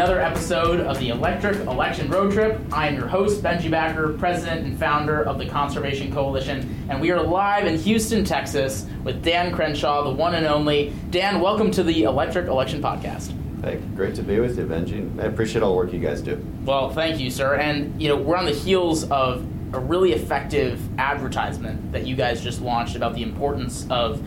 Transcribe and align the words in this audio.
Welcome 0.00 0.16
back 0.16 0.24
to 0.24 0.28
another 0.28 0.34
episode 0.34 0.80
of 0.80 0.98
the 0.98 1.10
Electric 1.10 1.56
Election 1.66 2.10
Road 2.10 2.32
Trip. 2.32 2.58
I 2.72 2.88
am 2.88 2.94
your 2.94 3.06
host, 3.06 3.42
Benji 3.42 3.70
Backer, 3.70 4.14
president 4.14 4.64
and 4.64 4.78
founder 4.78 5.22
of 5.22 5.38
the 5.38 5.44
Conservation 5.44 6.10
Coalition, 6.10 6.86
and 6.88 7.02
we 7.02 7.10
are 7.10 7.22
live 7.22 7.66
in 7.66 7.76
Houston, 7.76 8.24
Texas 8.24 8.86
with 9.04 9.22
Dan 9.22 9.54
Crenshaw, 9.54 10.02
the 10.04 10.10
one 10.10 10.34
and 10.36 10.46
only. 10.46 10.94
Dan, 11.10 11.38
welcome 11.38 11.70
to 11.72 11.82
the 11.82 12.04
Electric 12.04 12.46
Election 12.46 12.80
Podcast. 12.80 13.34
Hey, 13.62 13.76
great 13.94 14.14
to 14.14 14.22
be 14.22 14.40
with 14.40 14.56
you, 14.56 14.64
Benji. 14.64 15.20
I 15.20 15.24
appreciate 15.24 15.62
all 15.62 15.72
the 15.72 15.76
work 15.76 15.92
you 15.92 16.00
guys 16.00 16.22
do. 16.22 16.42
Well, 16.64 16.88
thank 16.88 17.20
you, 17.20 17.30
sir. 17.30 17.56
And, 17.56 18.00
you 18.00 18.08
know, 18.08 18.16
we're 18.16 18.36
on 18.36 18.46
the 18.46 18.52
heels 18.52 19.04
of 19.10 19.46
a 19.74 19.80
really 19.80 20.14
effective 20.14 20.80
advertisement 20.98 21.92
that 21.92 22.06
you 22.06 22.16
guys 22.16 22.40
just 22.42 22.62
launched 22.62 22.96
about 22.96 23.14
the 23.14 23.22
importance 23.22 23.86
of 23.90 24.22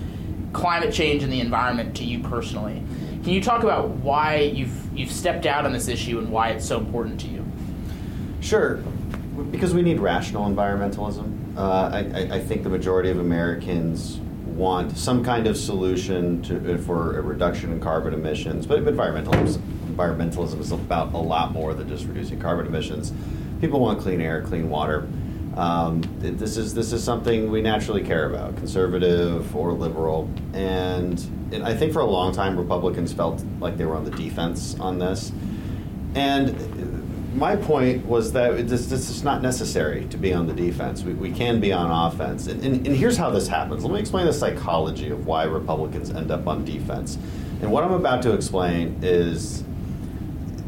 climate 0.53 0.93
change 0.93 1.23
and 1.23 1.33
the 1.33 1.39
environment 1.39 1.95
to 1.97 2.03
you 2.03 2.19
personally. 2.19 2.83
Can 3.23 3.31
you 3.31 3.41
talk 3.41 3.63
about 3.63 3.89
why 3.89 4.39
you've 4.39 4.97
you've 4.97 5.11
stepped 5.11 5.45
out 5.45 5.65
on 5.65 5.71
this 5.71 5.87
issue 5.87 6.19
and 6.19 6.29
why 6.29 6.49
it's 6.49 6.67
so 6.67 6.77
important 6.77 7.21
to 7.21 7.27
you? 7.27 7.45
Sure, 8.41 8.75
because 9.49 9.73
we 9.73 9.81
need 9.81 10.01
rational 10.01 10.45
environmentalism. 10.49 11.57
Uh, 11.57 11.89
I, 11.93 12.35
I, 12.35 12.39
think 12.41 12.63
the 12.63 12.69
majority 12.69 13.09
of 13.11 13.19
Americans 13.19 14.17
want 14.47 14.97
some 14.97 15.23
kind 15.23 15.47
of 15.47 15.55
solution 15.55 16.41
to, 16.41 16.77
for 16.79 17.17
a 17.19 17.21
reduction 17.21 17.71
in 17.71 17.79
carbon 17.79 18.13
emissions, 18.13 18.65
but 18.65 18.83
environmentalism, 18.83 19.61
environmentalism 19.87 20.59
is 20.59 20.71
about 20.71 21.13
a 21.13 21.17
lot 21.17 21.51
more 21.51 21.73
than 21.73 21.87
just 21.87 22.05
reducing 22.05 22.39
carbon 22.39 22.65
emissions. 22.65 23.13
People 23.61 23.79
want 23.79 24.01
clean 24.01 24.19
air, 24.19 24.41
clean 24.41 24.69
water. 24.69 25.07
Um, 25.55 26.01
this 26.19 26.57
is 26.57 26.73
this 26.73 26.91
is 26.91 27.03
something 27.03 27.51
we 27.51 27.61
naturally 27.61 28.03
care 28.03 28.27
about, 28.29 28.57
conservative 28.57 29.55
or 29.55 29.71
liberal, 29.71 30.29
and, 30.53 31.19
and 31.53 31.63
I 31.63 31.75
think 31.75 31.93
for 31.93 31.99
a 31.99 32.05
long 32.05 32.33
time 32.33 32.57
Republicans 32.57 33.13
felt 33.13 33.43
like 33.59 33.77
they 33.77 33.85
were 33.85 33.95
on 33.95 34.05
the 34.05 34.11
defense 34.11 34.77
on 34.79 34.99
this, 34.99 35.31
and 36.15 36.55
my 37.35 37.55
point 37.55 38.05
was 38.05 38.31
that 38.33 38.67
this, 38.67 38.91
is 38.91 39.23
not 39.23 39.41
necessary 39.41 40.05
to 40.05 40.17
be 40.17 40.33
on 40.33 40.45
the 40.45 40.53
defense. 40.53 41.01
We, 41.03 41.13
we 41.13 41.31
can 41.31 41.59
be 41.59 41.73
on 41.73 42.11
offense, 42.11 42.47
and, 42.47 42.63
and, 42.63 42.85
and 42.85 42.95
here's 42.95 43.17
how 43.17 43.29
this 43.29 43.47
happens. 43.47 43.83
Let 43.83 43.93
me 43.93 43.99
explain 43.99 44.25
the 44.25 44.33
psychology 44.33 45.09
of 45.09 45.25
why 45.25 45.43
Republicans 45.43 46.09
end 46.09 46.31
up 46.31 46.47
on 46.47 46.65
defense, 46.65 47.17
and 47.61 47.71
what 47.71 47.83
I'm 47.83 47.93
about 47.93 48.21
to 48.23 48.33
explain 48.33 48.99
is 49.01 49.63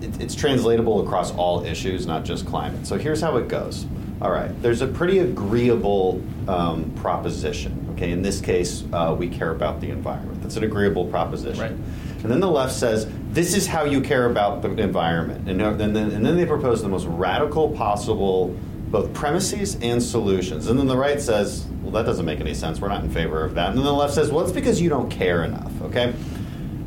it's 0.01 0.35
translatable 0.35 1.05
across 1.05 1.31
all 1.33 1.65
issues, 1.65 2.05
not 2.05 2.25
just 2.25 2.45
climate. 2.45 2.85
So 2.85 2.97
here's 2.97 3.21
how 3.21 3.37
it 3.37 3.47
goes. 3.47 3.85
All 4.21 4.31
right, 4.31 4.49
there's 4.61 4.81
a 4.81 4.87
pretty 4.87 5.19
agreeable 5.19 6.23
um, 6.47 6.91
proposition. 6.95 7.87
Okay, 7.93 8.11
in 8.11 8.21
this 8.21 8.39
case, 8.39 8.83
uh, 8.93 9.15
we 9.17 9.27
care 9.27 9.51
about 9.51 9.81
the 9.81 9.89
environment. 9.89 10.34
That's 10.45 10.57
an 10.57 10.63
agreeable 10.63 11.07
proposition. 11.07 11.59
Right. 11.59 11.71
And 11.71 12.31
then 12.31 12.39
the 12.39 12.49
left 12.49 12.73
says, 12.73 13.07
this 13.31 13.55
is 13.55 13.65
how 13.65 13.83
you 13.83 13.99
care 13.99 14.29
about 14.29 14.61
the 14.61 14.69
environment. 14.69 15.49
And, 15.49 15.59
and, 15.59 15.79
then, 15.79 16.11
and 16.11 16.23
then 16.23 16.37
they 16.37 16.45
propose 16.45 16.81
the 16.83 16.87
most 16.87 17.05
radical 17.05 17.71
possible 17.71 18.55
both 18.89 19.11
premises 19.13 19.77
and 19.81 20.01
solutions. 20.01 20.67
And 20.67 20.79
then 20.79 20.87
the 20.87 20.97
right 20.97 21.19
says, 21.19 21.65
well, 21.81 21.91
that 21.91 22.05
doesn't 22.05 22.25
make 22.25 22.39
any 22.39 22.53
sense. 22.53 22.79
We're 22.79 22.89
not 22.89 23.03
in 23.03 23.09
favor 23.09 23.43
of 23.43 23.55
that. 23.55 23.69
And 23.69 23.77
then 23.77 23.85
the 23.85 23.91
left 23.91 24.13
says, 24.13 24.31
well, 24.31 24.43
it's 24.43 24.53
because 24.53 24.79
you 24.79 24.89
don't 24.89 25.09
care 25.09 25.43
enough. 25.43 25.71
Okay? 25.81 26.13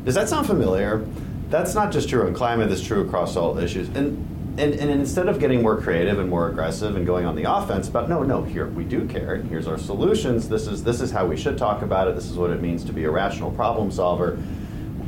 Does 0.05 0.15
that 0.15 0.29
sound 0.29 0.47
familiar? 0.47 1.05
That's 1.49 1.75
not 1.75 1.91
just 1.91 2.09
true 2.09 2.25
in 2.27 2.33
climate, 2.33 2.69
that's 2.69 2.81
true 2.81 3.05
across 3.05 3.35
all 3.35 3.57
issues. 3.57 3.89
And 3.89 4.25
and, 4.59 4.73
and 4.75 4.91
instead 4.91 5.27
of 5.29 5.39
getting 5.39 5.61
more 5.61 5.79
creative 5.79 6.19
and 6.19 6.29
more 6.29 6.49
aggressive 6.49 6.95
and 6.95 7.05
going 7.05 7.25
on 7.25 7.35
the 7.35 7.51
offense 7.51 7.87
about 7.87 8.09
no 8.09 8.23
no 8.23 8.43
here 8.43 8.67
we 8.67 8.83
do 8.83 9.07
care 9.07 9.35
and 9.35 9.49
here's 9.49 9.67
our 9.67 9.77
solutions. 9.77 10.49
This 10.49 10.67
is 10.67 10.83
this 10.83 11.01
is 11.01 11.11
how 11.11 11.25
we 11.25 11.37
should 11.37 11.57
talk 11.57 11.81
about 11.81 12.07
it. 12.07 12.15
This 12.15 12.29
is 12.29 12.37
what 12.37 12.49
it 12.49 12.61
means 12.61 12.83
to 12.85 12.93
be 12.93 13.05
a 13.05 13.11
rational 13.11 13.51
problem 13.51 13.89
solver. 13.91 14.37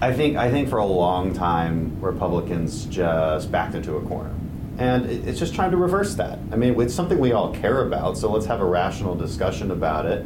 I 0.01 0.13
think 0.13 0.37
i 0.37 0.49
think 0.49 0.69
for 0.69 0.77
a 0.77 0.85
long 0.85 1.33
time 1.33 1.99
republicans 2.01 2.85
just 2.85 3.51
backed 3.51 3.75
into 3.75 3.97
a 3.97 4.01
corner. 4.01 4.33
And 4.77 5.05
it's 5.05 5.37
just 5.37 5.53
trying 5.53 5.71
to 5.71 5.77
reverse 5.77 6.15
that. 6.15 6.39
I 6.51 6.55
mean 6.55 6.79
it's 6.79 6.93
something 6.93 7.19
we 7.19 7.33
all 7.33 7.53
care 7.53 7.85
about 7.85 8.17
so 8.17 8.31
let's 8.31 8.45
have 8.45 8.61
a 8.61 8.65
rational 8.65 9.15
discussion 9.15 9.71
about 9.71 10.05
it 10.05 10.25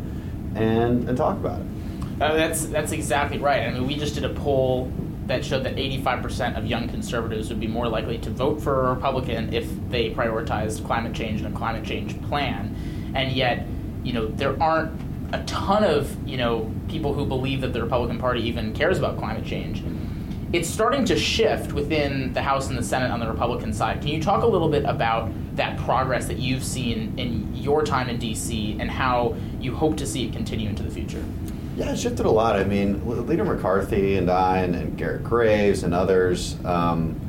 and 0.55 1.09
and 1.09 1.17
talk 1.17 1.35
about 1.37 1.61
it. 1.61 1.67
Uh, 2.21 2.33
that's 2.35 2.65
that's 2.67 2.91
exactly 2.91 3.39
right. 3.39 3.63
I 3.63 3.71
mean 3.71 3.87
we 3.87 3.97
just 3.97 4.13
did 4.15 4.23
a 4.23 4.33
poll 4.33 4.91
that 5.27 5.43
showed 5.43 5.63
that 5.63 5.75
85% 5.75 6.57
of 6.57 6.65
young 6.65 6.87
conservatives 6.87 7.49
would 7.49 7.59
be 7.59 7.67
more 7.67 7.87
likely 7.87 8.17
to 8.19 8.29
vote 8.29 8.61
for 8.61 8.87
a 8.87 8.93
Republican 8.93 9.53
if 9.53 9.67
they 9.89 10.11
prioritized 10.11 10.85
climate 10.85 11.13
change 11.13 11.41
and 11.41 11.53
a 11.53 11.57
climate 11.57 11.83
change 11.83 12.21
plan. 12.23 12.75
And 13.15 13.31
yet, 13.31 13.65
you 14.03 14.13
know, 14.13 14.27
there 14.27 14.61
aren't 14.61 14.99
a 15.33 15.43
ton 15.43 15.83
of, 15.83 16.15
you 16.27 16.37
know, 16.37 16.71
people 16.87 17.13
who 17.13 17.25
believe 17.25 17.61
that 17.61 17.73
the 17.73 17.81
Republican 17.81 18.19
Party 18.19 18.41
even 18.41 18.73
cares 18.73 18.99
about 18.99 19.17
climate 19.17 19.45
change. 19.45 19.83
It's 20.53 20.69
starting 20.69 21.03
to 21.05 21.17
shift 21.17 21.73
within 21.73 22.31
the 22.33 22.41
House 22.41 22.69
and 22.69 22.77
the 22.77 22.83
Senate 22.83 23.11
on 23.11 23.19
the 23.19 23.27
Republican 23.27 23.73
side. 23.73 24.01
Can 24.01 24.09
you 24.09 24.21
talk 24.21 24.43
a 24.43 24.47
little 24.47 24.69
bit 24.69 24.85
about 24.85 25.31
that 25.55 25.77
progress 25.79 26.27
that 26.27 26.37
you've 26.37 26.63
seen 26.63 27.17
in 27.17 27.53
your 27.55 27.83
time 27.83 28.09
in 28.09 28.19
DC 28.19 28.79
and 28.79 28.91
how 28.91 29.35
you 29.59 29.75
hope 29.75 29.97
to 29.97 30.05
see 30.05 30.27
it 30.27 30.33
continue 30.33 30.69
into 30.69 30.83
the 30.83 30.91
future? 30.91 31.25
Yeah, 31.75 31.91
it 31.91 31.97
shifted 31.97 32.25
a 32.25 32.31
lot. 32.31 32.55
I 32.55 32.63
mean, 32.63 33.05
Leader 33.27 33.43
McCarthy 33.43 34.15
and 34.15 34.29
I, 34.29 34.59
and, 34.59 34.75
and 34.75 34.97
Garrett 34.97 35.23
Graves 35.23 35.83
and 35.83 35.93
others, 35.93 36.55
um, 36.63 37.19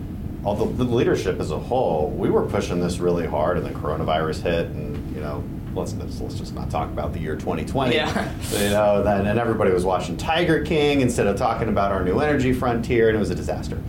all 0.44 0.54
the, 0.54 0.84
the, 0.84 0.84
leadership 0.84 1.40
as 1.40 1.50
a 1.50 1.58
whole, 1.58 2.10
we 2.10 2.30
were 2.30 2.46
pushing 2.46 2.80
this 2.80 2.98
really 2.98 3.26
hard, 3.26 3.56
and 3.56 3.66
the 3.66 3.70
coronavirus 3.70 4.42
hit, 4.42 4.66
and 4.68 5.14
you 5.14 5.20
know, 5.20 5.42
let's 5.74 5.94
let's 5.94 6.38
just 6.38 6.54
not 6.54 6.70
talk 6.70 6.88
about 6.88 7.12
the 7.12 7.18
year 7.18 7.34
2020. 7.34 7.94
Yeah. 7.94 8.32
You 8.52 8.70
know, 8.70 9.02
then 9.02 9.26
and 9.26 9.38
everybody 9.38 9.72
was 9.72 9.84
watching 9.84 10.16
Tiger 10.16 10.64
King 10.64 11.00
instead 11.00 11.26
of 11.26 11.36
talking 11.36 11.68
about 11.68 11.90
our 11.90 12.04
new 12.04 12.20
energy 12.20 12.52
frontier, 12.52 13.08
and 13.08 13.16
it 13.16 13.20
was 13.20 13.30
a 13.30 13.34
disaster. 13.34 13.82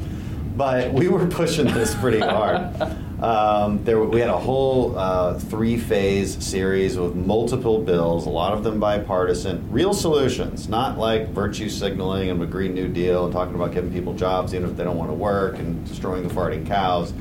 But 0.56 0.92
we 0.92 1.08
were 1.08 1.28
pushing 1.28 1.66
this 1.66 1.94
pretty 1.96 2.20
hard. 2.20 2.74
Um, 3.22 3.84
there, 3.84 4.00
we 4.00 4.20
had 4.20 4.30
a 4.30 4.38
whole 4.38 4.98
uh, 4.98 5.40
three-phase 5.40 6.44
series 6.44 6.98
with 6.98 7.16
multiple 7.16 7.80
bills, 7.80 8.28
a 8.28 8.30
lot 8.30 8.54
of 8.54 8.64
them 8.64 8.80
bipartisan, 8.80 9.72
real 9.72 9.94
solutions, 9.94 10.70
not 10.70 11.00
like 11.00 11.30
virtue 11.30 11.68
signaling 11.68 12.30
and 12.30 12.40
the 12.40 12.46
Green 12.46 12.76
New 12.76 12.88
Deal 12.88 13.26
and 13.26 13.34
talking 13.34 13.56
about 13.56 13.74
giving 13.74 13.92
people 13.92 14.14
jobs 14.14 14.54
even 14.54 14.70
if 14.70 14.78
they 14.78 14.84
don't 14.84 14.98
want 14.98 15.10
to 15.10 15.16
work 15.16 15.58
and 15.58 15.84
destroying 15.88 16.28
the 16.28 16.34
farting 16.34 16.68
cows. 16.68 17.12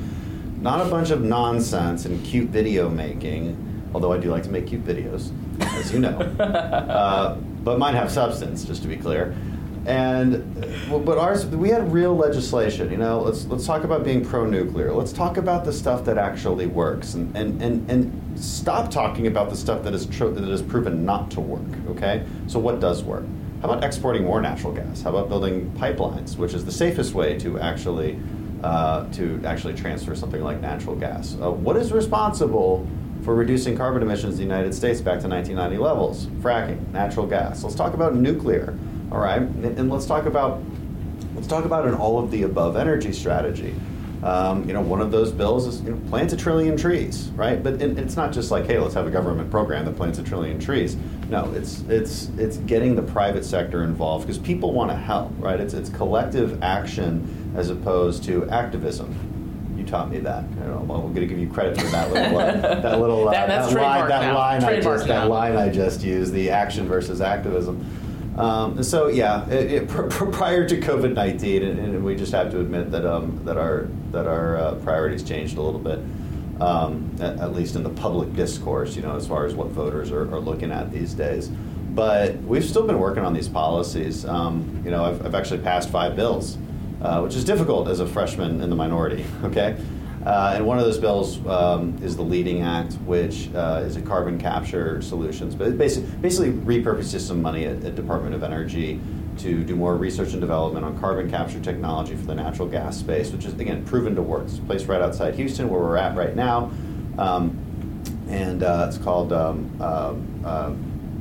Not 0.61 0.85
a 0.85 0.89
bunch 0.89 1.09
of 1.09 1.23
nonsense 1.23 2.05
and 2.05 2.23
cute 2.23 2.49
video 2.49 2.89
making, 2.89 3.89
although 3.93 4.13
I 4.13 4.19
do 4.19 4.29
like 4.29 4.43
to 4.43 4.51
make 4.51 4.67
cute 4.67 4.85
videos, 4.85 5.31
as 5.61 5.91
you 5.91 5.99
know. 5.99 6.19
uh, 6.39 7.35
but 7.63 7.79
mine 7.79 7.95
have 7.95 8.11
substance, 8.11 8.65
just 8.65 8.83
to 8.83 8.87
be 8.87 8.97
clear. 8.97 9.35
And 9.87 10.43
but 10.89 11.17
ours, 11.17 11.45
we 11.45 11.69
had 11.69 11.93
real 11.93 12.13
legislation. 12.13 12.91
You 12.91 12.97
know, 12.97 13.21
let's 13.21 13.45
let's 13.45 13.65
talk 13.65 13.85
about 13.85 14.03
being 14.03 14.23
pro-nuclear. 14.23 14.93
Let's 14.93 15.13
talk 15.13 15.37
about 15.37 15.63
the 15.63 15.71
stuff 15.71 16.03
that 16.05 16.17
actually 16.17 16.67
works, 16.67 17.13
and 17.13 17.33
and 17.37 17.61
and, 17.61 17.89
and 17.89 18.39
stop 18.39 18.91
talking 18.91 19.27
about 19.27 19.49
the 19.49 19.55
stuff 19.55 19.83
that 19.83 19.93
is 19.93 20.05
tr- 20.05 20.25
that 20.25 20.43
is 20.43 20.61
proven 20.61 21.05
not 21.05 21.31
to 21.31 21.39
work. 21.39 21.61
Okay, 21.91 22.25
so 22.47 22.59
what 22.59 22.81
does 22.81 23.01
work? 23.01 23.23
How 23.61 23.69
about 23.69 23.81
exporting 23.81 24.25
more 24.25 24.41
natural 24.41 24.73
gas? 24.73 25.01
How 25.01 25.11
about 25.11 25.29
building 25.29 25.71
pipelines, 25.77 26.35
which 26.35 26.53
is 26.53 26.65
the 26.65 26.71
safest 26.71 27.13
way 27.13 27.39
to 27.39 27.57
actually 27.57 28.19
uh, 28.63 29.09
to 29.13 29.41
actually 29.45 29.73
transfer 29.73 30.15
something 30.15 30.43
like 30.43 30.59
natural 30.59 30.97
gas? 30.97 31.37
Uh, 31.41 31.49
what 31.49 31.77
is 31.77 31.93
responsible 31.93 32.85
for 33.23 33.35
reducing 33.35 33.77
carbon 33.77 34.01
emissions 34.01 34.33
in 34.33 34.49
the 34.49 34.53
United 34.53 34.73
States 34.75 34.99
back 34.99 35.21
to 35.21 35.29
1990 35.29 35.77
levels? 35.77 36.25
Fracking, 36.41 36.91
natural 36.91 37.25
gas. 37.25 37.63
Let's 37.63 37.75
talk 37.75 37.93
about 37.93 38.15
nuclear. 38.15 38.77
All 39.11 39.19
right, 39.19 39.41
and, 39.41 39.89
let's 39.89 40.05
talk 40.05 40.25
about 40.25 40.61
let's 41.35 41.47
talk 41.47 41.63
about 41.63 41.87
an 41.87 41.93
all 41.93 42.19
of 42.21 42.29
the 42.29 42.43
above 42.43 42.75
energy 42.75 43.13
strategy. 43.13 43.73
Um, 44.23 44.67
you 44.67 44.73
know, 44.73 44.81
one 44.81 44.99
of 44.99 45.11
those 45.11 45.31
bills 45.31 45.67
is 45.67 45.81
you 45.81 45.91
know, 45.91 46.09
plant 46.09 46.33
a 46.33 46.37
trillion 46.37 46.75
trees, 46.75 47.29
right? 47.35 47.61
But 47.61 47.81
it, 47.81 47.97
it's 47.99 48.15
not 48.15 48.33
just 48.33 48.49
like, 48.49 48.65
hey, 48.65 48.79
let's 48.79 48.95
have 48.95 49.07
a 49.07 49.11
government 49.11 49.51
program 49.51 49.85
that 49.85 49.95
plants 49.95 50.17
a 50.17 50.23
trillion 50.23 50.59
trees. 50.59 50.97
No, 51.29 51.53
it's 51.53 51.81
it's 51.87 52.29
it's 52.37 52.57
getting 52.57 52.95
the 52.95 53.01
private 53.01 53.45
sector 53.45 53.83
involved 53.83 54.25
because 54.25 54.39
people 54.39 54.73
want 54.73 54.89
to 54.91 54.97
help, 54.97 55.31
right? 55.37 55.59
It's 55.59 55.73
it's 55.73 55.89
collective 55.89 56.61
action 56.61 57.53
as 57.55 57.69
opposed 57.69 58.23
to 58.25 58.49
activism. 58.49 59.15
You 59.77 59.85
taught 59.85 60.09
me 60.09 60.19
that. 60.19 60.43
I 60.61 60.65
am 60.65 60.87
going 60.87 61.13
to 61.13 61.25
give 61.27 61.37
you 61.39 61.47
credit 61.47 61.79
for 61.79 61.87
that 61.87 62.11
little 62.11 62.37
uh, 62.39 62.51
that 62.81 62.99
little 62.99 63.29
uh, 63.29 63.31
that, 63.31 63.47
that 63.47 63.73
line 63.73 64.09
that 64.09 64.33
line 64.33 64.63
I 64.63 64.81
just 64.81 65.07
that 65.07 65.29
line 65.29 65.55
I 65.55 65.69
just 65.69 66.01
used 66.03 66.33
the 66.33 66.49
action 66.49 66.87
versus 66.87 67.21
activism. 67.21 67.85
Um, 68.37 68.83
so 68.83 69.07
yeah, 69.07 69.49
it, 69.49 69.71
it, 69.71 69.87
pr- 69.87 70.25
prior 70.25 70.67
to 70.67 70.79
COVID 70.79 71.13
nineteen, 71.13 71.63
and, 71.63 71.79
and, 71.79 72.03
we 72.03 72.15
just 72.15 72.31
have 72.33 72.51
to 72.51 72.59
admit 72.59 72.91
that 72.91 73.05
um, 73.05 73.43
that 73.45 73.57
our 73.57 73.87
that 74.11 74.27
our 74.27 74.57
uh, 74.57 74.75
priorities 74.75 75.23
changed 75.23 75.57
a 75.57 75.61
little 75.61 75.79
bit, 75.79 75.99
um, 76.61 77.15
at, 77.19 77.39
at, 77.39 77.53
least 77.53 77.75
in 77.75 77.81
the 77.81 77.89
public 77.89 78.33
discourse. 78.33 78.95
You 78.95 79.01
know, 79.01 79.15
as 79.15 79.27
far 79.27 79.45
as 79.45 79.55
what 79.55 79.69
voters 79.69 80.11
are, 80.11 80.21
are 80.33 80.39
looking 80.39 80.71
at 80.71 80.91
these 80.91 81.13
days. 81.15 81.49
But 81.97 82.35
we've 82.43 82.63
still 82.63 82.85
been 82.85 82.99
working 82.99 83.25
on 83.25 83.33
these 83.33 83.49
policies. 83.49 84.23
Um, 84.23 84.83
you 84.85 84.91
know, 84.91 85.03
I've, 85.03 85.25
I've, 85.25 85.33
actually 85.33 85.63
passed 85.63 85.89
five 85.89 86.15
bills, 86.15 86.59
uh, 87.01 87.21
which 87.21 87.33
is 87.33 87.43
difficult 87.43 87.87
as 87.87 88.01
a 88.01 88.05
freshman 88.05 88.61
in 88.61 88.69
the 88.69 88.75
minority. 88.75 89.25
Okay. 89.43 89.75
Uh, 90.27 90.55
and 90.57 90.65
one 90.65 90.77
of 90.77 90.83
those 90.83 90.97
bills 90.97 91.45
um, 91.47 91.97
is 92.03 92.17
the 92.17 92.21
Leading 92.21 92.61
Act, 92.61 92.95
which 93.05 93.49
uh, 93.55 93.81
is 93.85 93.95
a 93.95 94.01
carbon 94.01 94.37
capture 94.37 95.01
solutions, 95.01 95.55
but 95.55 95.69
it 95.69 95.77
basically, 95.77 96.09
basically 96.17 96.51
repurposes 96.51 97.21
some 97.21 97.41
money 97.41 97.63
at, 97.63 97.81
at 97.85 97.95
Department 97.95 98.35
of 98.35 98.43
Energy 98.43 98.99
to 99.37 99.63
do 99.63 99.73
more 99.73 99.95
research 99.95 100.33
and 100.33 100.41
development 100.41 100.83
on 100.83 100.99
carbon 100.99 101.29
capture 101.29 101.61
technology 101.61 102.13
for 102.13 102.25
the 102.25 102.35
natural 102.35 102.67
gas 102.67 102.97
space, 102.97 103.31
which 103.31 103.45
is 103.45 103.53
again 103.53 103.85
proven 103.85 104.15
to 104.15 104.21
work. 104.21 104.43
It's 104.43 104.57
a 104.57 104.61
place 104.63 104.83
right 104.83 105.01
outside 105.01 105.33
Houston 105.35 105.69
where 105.69 105.79
we're 105.79 105.95
at 105.95 106.13
right 106.17 106.35
now, 106.35 106.71
um, 107.17 107.57
and 108.27 108.63
uh, 108.63 108.87
it's 108.89 108.97
called 108.97 109.31
um, 109.31 109.71
uh, 109.79 110.13
uh, 110.43 110.73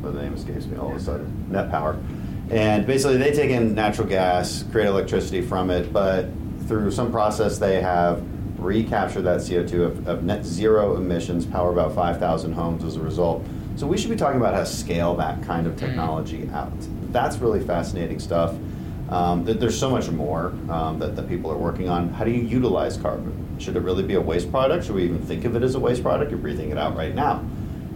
the 0.02 0.20
name 0.20 0.34
escapes 0.34 0.66
me 0.66 0.78
all 0.78 0.90
of 0.90 0.96
a 0.96 1.00
sudden. 1.00 1.46
Net 1.48 1.70
Power, 1.70 1.96
and 2.50 2.84
basically 2.88 3.18
they 3.18 3.30
take 3.30 3.50
in 3.50 3.72
natural 3.72 4.08
gas, 4.08 4.64
create 4.72 4.88
electricity 4.88 5.42
from 5.42 5.70
it, 5.70 5.92
but 5.92 6.26
through 6.66 6.90
some 6.90 7.12
process 7.12 7.58
they 7.58 7.80
have 7.80 8.20
recaptured 8.66 9.24
that 9.24 9.38
CO2 9.38 9.84
of, 9.84 10.08
of 10.08 10.24
net 10.24 10.44
zero 10.44 10.96
emissions, 10.96 11.46
power 11.46 11.70
about 11.70 11.94
5,000 11.94 12.52
homes 12.52 12.84
as 12.84 12.96
a 12.96 13.00
result. 13.00 13.44
So 13.76 13.86
we 13.86 13.96
should 13.96 14.10
be 14.10 14.16
talking 14.16 14.40
about 14.40 14.54
how 14.54 14.60
to 14.60 14.66
scale 14.66 15.14
that 15.16 15.42
kind 15.42 15.66
of 15.66 15.76
technology 15.76 16.48
out. 16.52 16.72
That's 17.12 17.38
really 17.38 17.60
fascinating 17.60 18.18
stuff. 18.18 18.54
Um, 19.08 19.44
there's 19.44 19.78
so 19.78 19.90
much 19.90 20.10
more 20.10 20.46
um, 20.68 20.98
that, 20.98 21.14
that 21.14 21.28
people 21.28 21.50
are 21.52 21.56
working 21.56 21.88
on. 21.88 22.08
How 22.08 22.24
do 22.24 22.30
you 22.30 22.42
utilize 22.42 22.96
carbon? 22.96 23.56
Should 23.58 23.76
it 23.76 23.80
really 23.80 24.02
be 24.02 24.14
a 24.14 24.20
waste 24.20 24.50
product? 24.50 24.86
Should 24.86 24.96
we 24.96 25.04
even 25.04 25.22
think 25.22 25.44
of 25.44 25.54
it 25.54 25.62
as 25.62 25.76
a 25.76 25.80
waste 25.80 26.02
product? 26.02 26.30
You're 26.30 26.40
breathing 26.40 26.70
it 26.70 26.78
out 26.78 26.96
right 26.96 27.14
now. 27.14 27.44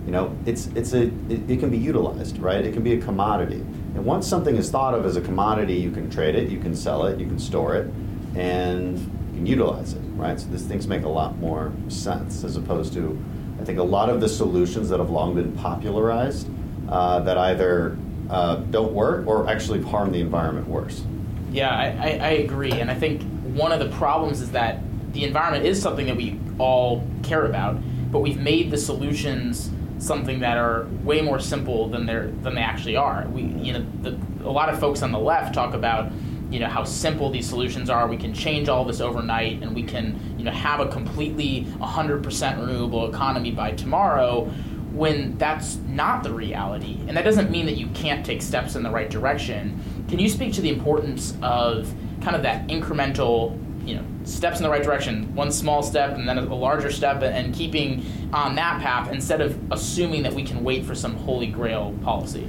You 0.07 0.13
know, 0.13 0.37
it's 0.47 0.69
it's 0.69 0.93
a 0.93 1.03
it, 1.29 1.51
it 1.51 1.61
can 1.61 1.71
be 1.71 1.77
utilized, 1.77 2.39
right? 2.39 2.65
It 2.65 2.73
can 2.73 2.83
be 2.83 2.95
a 2.95 3.01
commodity. 3.01 3.61
And 3.95 4.05
once 4.05 4.27
something 4.27 4.57
is 4.57 4.71
thought 4.71 4.95
of 4.95 5.05
as 5.05 5.17
a 5.17 5.21
commodity, 5.21 5.75
you 5.75 5.91
can 5.91 6.09
trade 6.09 6.37
it, 6.37 6.49
you 6.49 6.59
can 6.59 6.75
sell 6.75 7.07
it, 7.07 7.19
you 7.19 7.27
can 7.27 7.39
store 7.39 7.75
it, 7.75 7.93
and 8.35 9.20
can 9.41 9.47
utilize 9.47 9.95
it, 9.95 10.03
right? 10.17 10.39
So 10.39 10.49
these 10.49 10.65
things 10.65 10.87
make 10.87 11.05
a 11.05 11.09
lot 11.09 11.39
more 11.39 11.73
sense 11.89 12.45
as 12.45 12.57
opposed 12.57 12.93
to 12.93 13.19
I 13.59 13.65
think 13.65 13.79
a 13.79 13.83
lot 13.83 14.09
of 14.09 14.21
the 14.21 14.29
solutions 14.29 14.89
that 14.91 15.01
have 15.01 15.11
long 15.11 15.35
been 15.35 15.53
popularized 15.53 16.49
uh, 16.89 17.21
that 17.21 17.37
either 17.37 17.97
uh, 18.29 18.57
don't 18.57 18.93
work 18.93 19.27
or 19.27 19.49
actually 19.49 19.83
harm 19.83 20.13
the 20.13 20.21
environment 20.21 20.67
worse. 20.67 21.03
Yeah, 21.51 21.71
I, 21.71 22.19
I, 22.19 22.31
agree. 22.31 22.73
And 22.73 22.91
I 22.91 22.95
think 22.95 23.23
one 23.55 23.73
of 23.73 23.81
the 23.81 23.95
problems 23.97 24.41
is 24.41 24.53
that 24.53 24.79
the 25.13 25.25
environment 25.25 25.67
is 25.67 25.83
something 25.83 26.07
that 26.07 26.17
we 26.17 26.39
all 26.59 27.07
care 27.23 27.45
about, 27.45 27.79
but 28.11 28.21
we've 28.21 28.41
made 28.41 28.71
the 28.71 28.79
solutions 28.79 29.71
something 29.99 30.41
that 30.41 30.57
are 30.57 30.87
way 31.03 31.21
more 31.21 31.39
simple 31.39 31.89
than 31.89 32.07
they're 32.07 32.29
than 32.43 32.55
they 32.55 32.63
actually 32.63 32.97
are. 32.97 33.27
We, 33.29 33.43
you 33.43 33.73
know, 33.75 33.85
the, 34.01 34.17
a 34.49 34.51
lot 34.51 34.71
of 34.71 34.81
folks 34.81 35.03
on 35.03 35.13
the 35.13 35.19
left 35.19 35.55
talk 35.55 35.75
about 35.75 36.11
you 36.51 36.59
know 36.61 36.69
how 36.69 36.85
simple 36.85 37.31
these 37.31 37.49
solutions 37.49 37.89
are. 37.89 38.07
We 38.07 38.17
can 38.17 38.35
change 38.35 38.69
all 38.69 38.85
this 38.85 39.01
overnight, 39.01 39.63
and 39.63 39.75
we 39.75 39.83
can 39.83 40.35
you 40.39 40.45
know 40.45 40.51
have 40.51 40.81
a 40.81 40.89
completely 40.89 41.67
100% 41.79 42.61
renewable 42.61 43.09
economy 43.09 43.51
by 43.53 43.73
tomorrow. 43.73 44.51
When 44.93 45.39
that's 45.39 45.77
not 45.87 46.25
the 46.25 46.33
reality, 46.33 46.99
and 47.07 47.17
that 47.17 47.25
doesn't 47.25 47.51
mean 47.51 47.67
that 47.67 47.77
you 47.77 47.87
can't 47.95 48.27
take 48.27 48.43
steps 48.43 48.75
in 48.75 48.83
the 48.83 48.91
right 48.91 49.09
direction. 49.09 49.81
Can 50.09 50.19
you 50.19 50.29
speak 50.29 50.53
to 50.55 50.61
the 50.61 50.69
importance 50.69 51.37
of 51.43 51.95
kind 52.21 52.35
of 52.35 52.43
that 52.43 52.67
incremental 52.67 53.57
you 53.87 53.95
know 53.95 54.05
steps 54.25 54.59
in 54.59 54.63
the 54.63 54.69
right 54.69 54.83
direction 54.83 55.35
one 55.35 55.51
small 55.51 55.83
step 55.83 56.15
and 56.15 56.29
then 56.29 56.37
a 56.37 56.55
larger 56.55 56.91
step 56.91 57.23
and 57.23 57.55
keeping 57.55 58.05
on 58.33 58.55
that 58.55 58.81
path 58.81 59.11
instead 59.11 59.41
of 59.41 59.59
assuming 59.73 60.23
that 60.23 60.33
we 60.33 60.43
can 60.43 60.63
wait 60.63 60.85
for 60.85 60.95
some 60.95 61.15
holy 61.17 61.47
grail 61.47 61.95
policy 62.03 62.47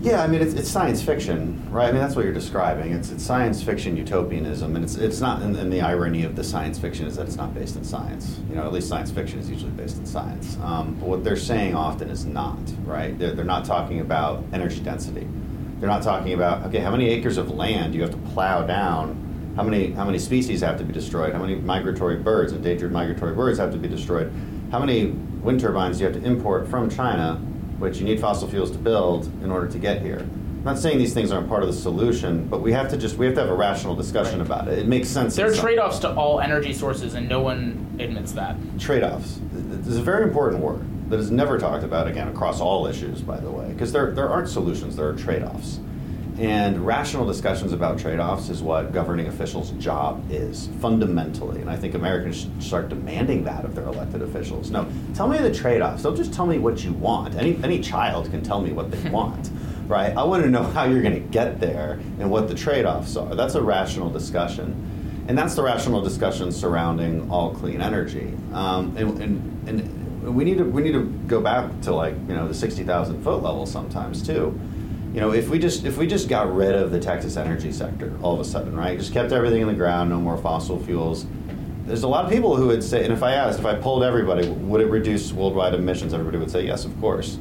yeah, 0.00 0.22
I 0.22 0.28
mean 0.28 0.40
it's, 0.40 0.54
it's 0.54 0.70
science 0.70 1.02
fiction, 1.02 1.60
right? 1.70 1.88
I 1.88 1.92
mean 1.92 2.00
that's 2.00 2.14
what 2.14 2.24
you're 2.24 2.34
describing. 2.34 2.92
It's, 2.92 3.10
it's 3.10 3.24
science 3.24 3.62
fiction 3.62 3.96
utopianism, 3.96 4.76
and 4.76 4.84
it's 4.84 4.94
it's 4.94 5.20
not. 5.20 5.42
And, 5.42 5.56
and, 5.56 5.72
the 5.72 5.80
irony 5.80 6.22
of 6.22 6.36
the 6.36 6.44
science 6.44 6.78
fiction 6.78 7.06
is 7.06 7.16
that 7.16 7.26
it's 7.26 7.36
not 7.36 7.52
based 7.52 7.74
in 7.76 7.82
science. 7.82 8.38
You 8.48 8.54
know, 8.54 8.62
at 8.62 8.72
least 8.72 8.88
science 8.88 9.10
fiction 9.10 9.40
is 9.40 9.50
usually 9.50 9.72
based 9.72 9.98
in 9.98 10.06
science. 10.06 10.56
Um, 10.62 10.94
but 11.00 11.08
what 11.08 11.24
they're 11.24 11.36
saying 11.36 11.74
often 11.74 12.10
is 12.10 12.24
not 12.24 12.58
right. 12.84 13.18
They're, 13.18 13.34
they're 13.34 13.44
not 13.44 13.64
talking 13.64 14.00
about 14.00 14.44
energy 14.52 14.80
density. 14.80 15.26
They're 15.80 15.88
not 15.88 16.02
talking 16.02 16.32
about 16.32 16.64
okay, 16.66 16.78
how 16.78 16.92
many 16.92 17.08
acres 17.08 17.36
of 17.36 17.50
land 17.50 17.92
do 17.92 17.98
you 17.98 18.04
have 18.04 18.12
to 18.12 18.30
plow 18.32 18.64
down? 18.64 19.52
How 19.56 19.64
many 19.64 19.90
how 19.90 20.04
many 20.04 20.20
species 20.20 20.60
have 20.60 20.78
to 20.78 20.84
be 20.84 20.92
destroyed? 20.92 21.32
How 21.32 21.40
many 21.40 21.56
migratory 21.56 22.16
birds, 22.16 22.52
endangered 22.52 22.92
migratory 22.92 23.34
birds, 23.34 23.58
have 23.58 23.72
to 23.72 23.78
be 23.78 23.88
destroyed? 23.88 24.32
How 24.70 24.78
many 24.78 25.06
wind 25.42 25.58
turbines 25.58 25.98
do 25.98 26.04
you 26.04 26.12
have 26.12 26.22
to 26.22 26.26
import 26.26 26.68
from 26.68 26.88
China 26.88 27.40
which 27.78 27.98
you 27.98 28.04
need 28.04 28.20
fossil 28.20 28.48
fuels 28.48 28.70
to 28.72 28.78
build 28.78 29.26
in 29.42 29.50
order 29.50 29.68
to 29.68 29.78
get 29.78 30.02
here. 30.02 30.20
I'm 30.58 30.64
not 30.64 30.78
saying 30.78 30.98
these 30.98 31.14
things 31.14 31.30
aren't 31.30 31.48
part 31.48 31.62
of 31.62 31.68
the 31.68 31.74
solution, 31.74 32.46
but 32.48 32.60
we 32.60 32.72
have 32.72 32.88
to 32.90 32.96
just 32.96 33.16
we 33.16 33.26
have 33.26 33.34
to 33.36 33.40
have 33.40 33.50
a 33.50 33.54
rational 33.54 33.94
discussion 33.94 34.40
right. 34.40 34.46
about 34.46 34.68
it. 34.68 34.78
It 34.78 34.88
makes 34.88 35.08
sense. 35.08 35.36
There 35.36 35.50
are 35.50 35.54
trade-offs 35.54 36.00
to 36.00 36.12
all 36.14 36.40
energy 36.40 36.72
sources, 36.72 37.14
and 37.14 37.28
no 37.28 37.40
one 37.40 37.96
admits 38.00 38.32
that. 38.32 38.56
Trade-offs. 38.78 39.40
This 39.52 39.86
is 39.86 39.98
a 39.98 40.02
very 40.02 40.24
important 40.24 40.62
word 40.62 40.84
that 41.10 41.20
is 41.20 41.30
never 41.30 41.58
talked 41.58 41.84
about 41.84 42.08
again 42.08 42.28
across 42.28 42.60
all 42.60 42.86
issues, 42.86 43.22
by 43.22 43.38
the 43.38 43.50
way, 43.50 43.68
because 43.68 43.92
there 43.92 44.10
there 44.10 44.28
aren't 44.28 44.48
solutions. 44.48 44.96
There 44.96 45.08
are 45.08 45.14
trade-offs. 45.14 45.78
And 46.38 46.86
rational 46.86 47.26
discussions 47.26 47.72
about 47.72 47.98
trade 47.98 48.20
offs 48.20 48.48
is 48.48 48.62
what 48.62 48.92
governing 48.92 49.26
officials' 49.26 49.72
job 49.72 50.22
is, 50.30 50.68
fundamentally. 50.80 51.60
And 51.60 51.68
I 51.68 51.74
think 51.74 51.94
Americans 51.94 52.42
should 52.42 52.62
start 52.62 52.88
demanding 52.88 53.42
that 53.44 53.64
of 53.64 53.74
their 53.74 53.86
elected 53.86 54.22
officials. 54.22 54.70
No, 54.70 54.86
tell 55.14 55.26
me 55.26 55.38
the 55.38 55.52
trade 55.52 55.82
offs. 55.82 56.04
Don't 56.04 56.14
just 56.14 56.32
tell 56.32 56.46
me 56.46 56.58
what 56.58 56.84
you 56.84 56.92
want. 56.92 57.34
Any, 57.34 57.60
any 57.64 57.80
child 57.80 58.30
can 58.30 58.40
tell 58.40 58.60
me 58.60 58.72
what 58.72 58.92
they 58.92 59.10
want, 59.10 59.50
right? 59.88 60.16
I 60.16 60.22
want 60.22 60.44
to 60.44 60.48
know 60.48 60.62
how 60.62 60.84
you're 60.84 61.02
going 61.02 61.20
to 61.20 61.28
get 61.28 61.58
there 61.58 61.98
and 62.20 62.30
what 62.30 62.46
the 62.46 62.54
trade 62.54 62.84
offs 62.84 63.16
are. 63.16 63.34
That's 63.34 63.56
a 63.56 63.62
rational 63.62 64.08
discussion. 64.08 65.24
And 65.26 65.36
that's 65.36 65.56
the 65.56 65.62
rational 65.64 66.02
discussion 66.02 66.52
surrounding 66.52 67.28
all 67.32 67.52
clean 67.52 67.82
energy. 67.82 68.32
Um, 68.52 68.96
and, 68.96 69.20
and, 69.20 69.68
and 69.68 70.36
we 70.36 70.44
need 70.44 70.58
to 70.58 70.64
we 70.64 70.82
need 70.82 70.92
to 70.92 71.04
go 71.26 71.40
back 71.40 71.80
to 71.82 71.94
like 71.94 72.14
you 72.28 72.34
know 72.34 72.46
the 72.46 72.54
sixty 72.54 72.84
thousand 72.84 73.22
foot 73.22 73.42
level 73.42 73.66
sometimes 73.66 74.26
too 74.26 74.58
you 75.12 75.20
know, 75.20 75.32
if 75.32 75.48
we 75.48 75.58
just 75.58 75.84
if 75.84 75.96
we 75.96 76.06
just 76.06 76.28
got 76.28 76.54
rid 76.54 76.74
of 76.74 76.90
the 76.90 77.00
Texas 77.00 77.36
energy 77.36 77.72
sector 77.72 78.12
all 78.22 78.34
of 78.34 78.40
a 78.40 78.44
sudden, 78.44 78.76
right? 78.76 78.98
Just 78.98 79.12
kept 79.12 79.32
everything 79.32 79.62
in 79.62 79.68
the 79.68 79.74
ground, 79.74 80.10
no 80.10 80.18
more 80.18 80.36
fossil 80.36 80.78
fuels. 80.78 81.26
There's 81.86 82.02
a 82.02 82.08
lot 82.08 82.26
of 82.26 82.30
people 82.30 82.54
who 82.56 82.66
would 82.66 82.84
say, 82.84 83.02
and 83.02 83.12
if 83.12 83.22
I 83.22 83.32
asked, 83.32 83.58
if 83.58 83.64
I 83.64 83.74
polled 83.74 84.02
everybody, 84.02 84.48
would 84.48 84.82
it 84.82 84.90
reduce 84.90 85.32
worldwide 85.32 85.74
emissions? 85.74 86.12
Everybody 86.12 86.36
would 86.36 86.50
say 86.50 86.66
yes, 86.66 86.84
of 86.84 86.98
course. 87.00 87.38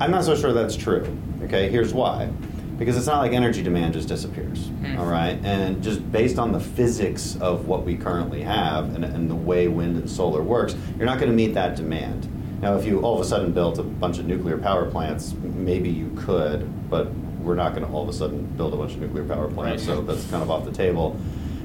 I'm 0.00 0.12
not 0.12 0.24
so 0.24 0.36
sure 0.36 0.52
that's 0.52 0.76
true. 0.76 1.18
Okay, 1.42 1.68
here's 1.68 1.92
why. 1.92 2.30
Because 2.78 2.96
it's 2.96 3.08
not 3.08 3.18
like 3.18 3.32
energy 3.32 3.60
demand 3.60 3.94
just 3.94 4.06
disappears, 4.06 4.68
mm. 4.68 4.96
all 5.00 5.06
right? 5.06 5.44
And 5.44 5.82
just 5.82 6.12
based 6.12 6.38
on 6.38 6.52
the 6.52 6.60
physics 6.60 7.36
of 7.40 7.66
what 7.66 7.84
we 7.84 7.96
currently 7.96 8.40
have 8.42 8.94
and, 8.94 9.04
and 9.04 9.28
the 9.28 9.34
way 9.34 9.66
wind 9.66 9.96
and 9.96 10.08
solar 10.08 10.44
works, 10.44 10.76
you're 10.96 11.06
not 11.06 11.18
going 11.18 11.30
to 11.30 11.36
meet 11.36 11.54
that 11.54 11.74
demand. 11.74 12.28
Now, 12.60 12.76
if 12.76 12.84
you 12.84 13.00
all 13.00 13.14
of 13.14 13.20
a 13.20 13.24
sudden 13.24 13.52
built 13.52 13.78
a 13.78 13.82
bunch 13.82 14.18
of 14.18 14.26
nuclear 14.26 14.58
power 14.58 14.90
plants, 14.90 15.32
maybe 15.42 15.88
you 15.88 16.10
could, 16.16 16.90
but 16.90 17.12
we're 17.40 17.54
not 17.54 17.74
going 17.74 17.86
to 17.86 17.92
all 17.92 18.02
of 18.02 18.08
a 18.08 18.12
sudden 18.12 18.44
build 18.56 18.74
a 18.74 18.76
bunch 18.76 18.94
of 18.94 19.00
nuclear 19.00 19.24
power 19.24 19.48
plants, 19.48 19.86
right. 19.86 19.96
so 19.96 20.02
that's 20.02 20.28
kind 20.28 20.42
of 20.42 20.50
off 20.50 20.64
the 20.64 20.72
table. 20.72 21.16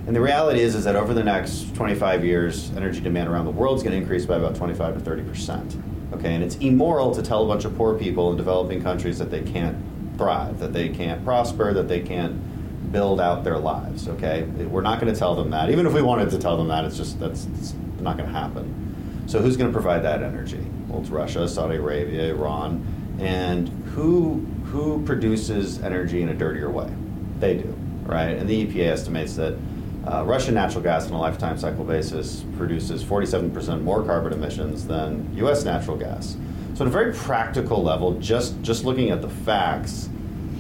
And 0.06 0.16
the 0.16 0.22
reality 0.22 0.60
is, 0.60 0.76
is 0.76 0.84
that 0.84 0.96
over 0.96 1.14
the 1.14 1.24
next 1.24 1.74
25 1.76 2.26
years, 2.26 2.72
energy 2.76 3.00
demand 3.00 3.30
around 3.30 3.46
the 3.46 3.52
world 3.52 3.78
is 3.78 3.84
going 3.84 3.94
to 3.94 3.98
increase 3.98 4.26
by 4.26 4.36
about 4.36 4.56
25 4.56 4.96
to 4.96 5.00
30 5.00 5.24
percent. 5.24 5.78
Okay, 6.14 6.36
and 6.36 6.44
it's 6.44 6.56
immoral 6.58 7.14
to 7.16 7.24
tell 7.24 7.44
a 7.44 7.48
bunch 7.48 7.66
of 7.66 7.76
poor 7.76 7.98
people 7.98 8.30
in 8.30 8.38
developing 8.38 8.84
countries 8.84 9.18
that 9.18 9.32
they 9.32 9.42
can't 9.42 9.78
thrive, 10.18 10.60
that 10.60 10.74
they 10.74 10.90
can't 10.90 11.24
prosper, 11.26 11.74
that 11.74 11.88
they 11.88 12.02
can't 12.02 12.92
build 12.92 13.20
out 13.20 13.44
their 13.44 13.58
lives. 13.58 14.08
Okay, 14.08 14.44
we're 14.44 14.82
not 14.82 15.00
going 15.00 15.12
to 15.12 15.18
tell 15.18 15.36
them 15.36 15.50
that. 15.50 15.72
Even 15.72 15.88
if 15.88 15.94
we 15.94 16.02
wanted 16.02 16.30
to 16.30 16.38
tell 16.38 16.56
them 16.58 16.68
that, 16.68 16.86
it's 16.86 16.98
just 16.98 17.20
that's 17.20 17.48
it's 17.58 17.74
not 18.00 18.18
going 18.18 18.32
to 18.32 18.38
happen. 18.38 18.83
So 19.26 19.40
who's 19.40 19.58
going 19.58 19.72
to 19.72 19.74
provide 19.74 20.04
that 20.04 20.22
energy? 20.22 20.66
Well, 20.88 21.02
it's 21.02 21.10
Russia, 21.10 21.48
Saudi 21.48 21.78
Arabia, 21.78 22.34
Iran, 22.34 22.86
and 23.20 23.70
who 23.96 24.46
who 24.66 25.04
produces 25.06 25.82
energy 25.82 26.22
in 26.22 26.30
a 26.30 26.34
dirtier 26.34 26.70
way? 26.70 26.92
They 27.40 27.58
do, 27.58 27.76
right? 28.04 28.36
And 28.36 28.50
the 28.50 28.66
EPA 28.66 28.88
estimates 28.88 29.36
that 29.36 29.56
uh, 30.06 30.24
Russian 30.26 30.56
natural 30.56 30.84
gas 30.84 31.08
on 31.08 31.14
a 31.14 31.20
lifetime 31.20 31.58
cycle 31.58 31.86
basis 31.86 32.44
produces 32.58 33.04
47% 33.04 33.82
more 33.84 34.04
carbon 34.04 34.34
emissions 34.34 34.86
than 34.86 35.32
U.S. 35.38 35.64
natural 35.64 35.96
gas. 35.96 36.36
So, 36.74 36.84
at 36.84 36.88
a 36.88 36.92
very 36.92 37.14
practical 37.14 37.82
level, 37.82 38.20
just 38.20 38.62
just 38.62 38.84
looking 38.84 39.12
at 39.12 39.22
the 39.22 39.30
facts, 39.30 40.10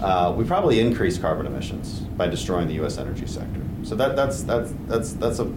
uh, 0.01 0.33
we 0.35 0.45
probably 0.45 0.79
increase 0.79 1.17
carbon 1.17 1.45
emissions 1.47 1.99
by 2.17 2.27
destroying 2.27 2.67
the 2.67 2.75
U.S. 2.75 2.97
energy 2.97 3.27
sector. 3.27 3.61
So 3.83 3.95
that 3.95 4.15
that's 4.15 4.43
that's 4.43 4.73
that's 4.87 5.13
that's 5.13 5.39
a 5.39 5.51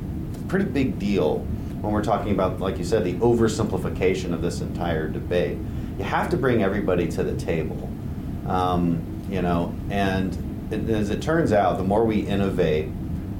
pretty 0.49 0.65
big 0.65 0.99
deal 0.99 1.47
when 1.80 1.92
we're 1.92 2.04
talking 2.04 2.33
about, 2.33 2.61
like 2.61 2.78
you 2.78 2.85
said, 2.85 3.04
the 3.04 3.14
oversimplification 3.14 4.33
of 4.33 4.42
this 4.42 4.61
entire 4.61 5.09
debate. 5.09 5.59
You 5.99 6.04
have 6.04 6.30
to 6.30 6.37
bring 6.37 6.62
everybody 6.62 7.09
to 7.09 7.23
the 7.23 7.37
table, 7.37 7.88
um, 8.47 9.02
you 9.30 9.42
know. 9.42 9.75
And 9.90 10.68
it, 10.71 10.88
as 10.90 11.11
it 11.11 11.23
turns 11.23 11.52
out, 11.52 11.78
the 11.78 11.85
more 11.85 12.04
we 12.04 12.21
innovate, 12.21 12.87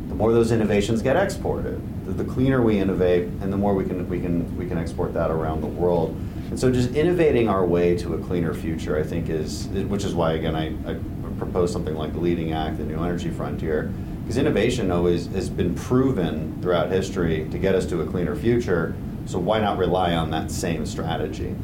the 0.09 0.15
more 0.15 0.33
those 0.33 0.53
innovations 0.53 1.03
get 1.03 1.17
exported. 1.17 1.81
The, 2.07 2.13
the 2.13 2.25
cleaner 2.25 2.63
we 2.63 2.79
innovate, 2.79 3.25
and 3.41 3.53
the 3.53 3.57
more 3.57 3.75
we 3.75 3.85
can 3.85 4.09
we 4.09 4.21
can 4.21 4.57
we 4.57 4.67
can 4.67 4.79
export 4.79 5.13
that 5.15 5.31
around 5.31 5.61
the 5.61 5.67
world. 5.67 6.11
And 6.49 6.59
so, 6.59 6.71
just 6.71 6.91
innovating 6.93 7.49
our 7.49 7.67
way 7.67 7.97
to 7.99 8.15
a 8.15 8.19
cleaner 8.19 8.55
future, 8.55 8.97
I 8.97 9.03
think, 9.03 9.29
is 9.29 9.67
which 9.67 10.05
is 10.05 10.15
why 10.15 10.35
again 10.35 10.55
I, 10.55 10.69
I 10.91 10.97
propose 11.39 11.73
something 11.73 11.95
like 11.95 12.13
the 12.13 12.21
Leading 12.21 12.53
Act, 12.53 12.79
the 12.79 12.85
New 12.85 13.03
Energy 13.03 13.31
Frontier 13.31 13.93
because 14.27 14.39
innovation 14.39 14.91
always 14.91 15.29
has 15.29 15.49
been 15.49 15.73
proven 15.77 16.61
throughout 16.61 16.91
history 16.91 17.49
to 17.53 17.59
get 17.59 17.77
us 17.77 17.87
to 17.87 18.01
a 18.01 18.07
cleaner 18.07 18.35
future. 18.35 18.93
So 19.27 19.39
why 19.39 19.61
not 19.61 19.79
rely 19.79 20.17
on 20.17 20.33
that 20.33 20.51
same 20.51 20.85
strategy? 20.85 21.55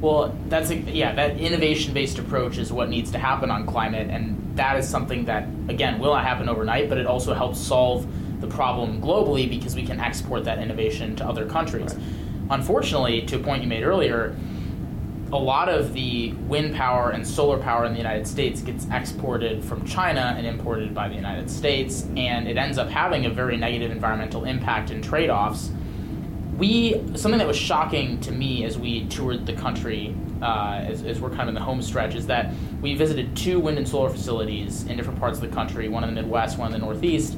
Well, 0.00 0.32
that's 0.48 0.70
a, 0.70 0.76
yeah, 0.76 1.16
that 1.16 1.36
innovation-based 1.40 2.20
approach 2.20 2.58
is 2.58 2.72
what 2.72 2.88
needs 2.88 3.10
to 3.10 3.18
happen 3.18 3.50
on 3.50 3.66
climate, 3.66 4.08
and 4.08 4.56
that 4.56 4.78
is 4.78 4.88
something 4.88 5.24
that 5.24 5.48
again 5.68 5.98
will 5.98 6.14
not 6.14 6.24
happen 6.24 6.48
overnight, 6.48 6.88
but 6.88 6.98
it 6.98 7.06
also 7.06 7.34
helps 7.34 7.58
solve 7.58 8.06
the 8.40 8.46
problem 8.46 9.02
globally 9.02 9.50
because 9.50 9.74
we 9.74 9.84
can 9.84 9.98
export 9.98 10.44
that 10.44 10.60
innovation 10.60 11.16
to 11.16 11.26
other 11.26 11.44
countries. 11.44 11.92
Right. 11.92 12.04
Unfortunately, 12.50 13.22
to 13.22 13.34
a 13.34 13.38
point 13.40 13.64
you 13.64 13.68
made 13.68 13.82
earlier, 13.82 14.36
a 15.32 15.38
lot 15.38 15.68
of 15.68 15.92
the 15.92 16.32
wind 16.46 16.74
power 16.74 17.10
and 17.10 17.26
solar 17.26 17.58
power 17.58 17.84
in 17.84 17.92
the 17.92 17.98
United 17.98 18.26
States 18.26 18.60
gets 18.60 18.86
exported 18.92 19.64
from 19.64 19.84
China 19.84 20.34
and 20.36 20.46
imported 20.46 20.94
by 20.94 21.08
the 21.08 21.14
United 21.14 21.50
States, 21.50 22.06
and 22.16 22.46
it 22.46 22.56
ends 22.56 22.78
up 22.78 22.88
having 22.88 23.26
a 23.26 23.30
very 23.30 23.56
negative 23.56 23.90
environmental 23.90 24.44
impact 24.44 24.90
and 24.90 25.02
trade 25.02 25.28
offs. 25.28 25.70
We 26.56 26.92
something 27.16 27.38
that 27.38 27.46
was 27.46 27.56
shocking 27.56 28.20
to 28.20 28.32
me 28.32 28.64
as 28.64 28.78
we 28.78 29.06
toured 29.06 29.46
the 29.46 29.52
country, 29.52 30.14
uh, 30.40 30.84
as, 30.86 31.02
as, 31.02 31.20
we're 31.20 31.30
kind 31.30 31.42
of 31.42 31.48
in 31.48 31.54
the 31.54 31.60
home 31.60 31.82
stretch, 31.82 32.14
is 32.14 32.28
that 32.28 32.52
we 32.80 32.94
visited 32.94 33.36
two 33.36 33.58
wind 33.58 33.78
and 33.78 33.86
solar 33.86 34.08
facilities 34.08 34.86
in 34.86 34.96
different 34.96 35.18
parts 35.18 35.38
of 35.38 35.42
the 35.42 35.54
country, 35.54 35.88
one 35.88 36.04
in 36.04 36.14
the 36.14 36.22
Midwest, 36.22 36.56
one 36.56 36.72
in 36.72 36.72
the 36.72 36.86
Northeast, 36.86 37.36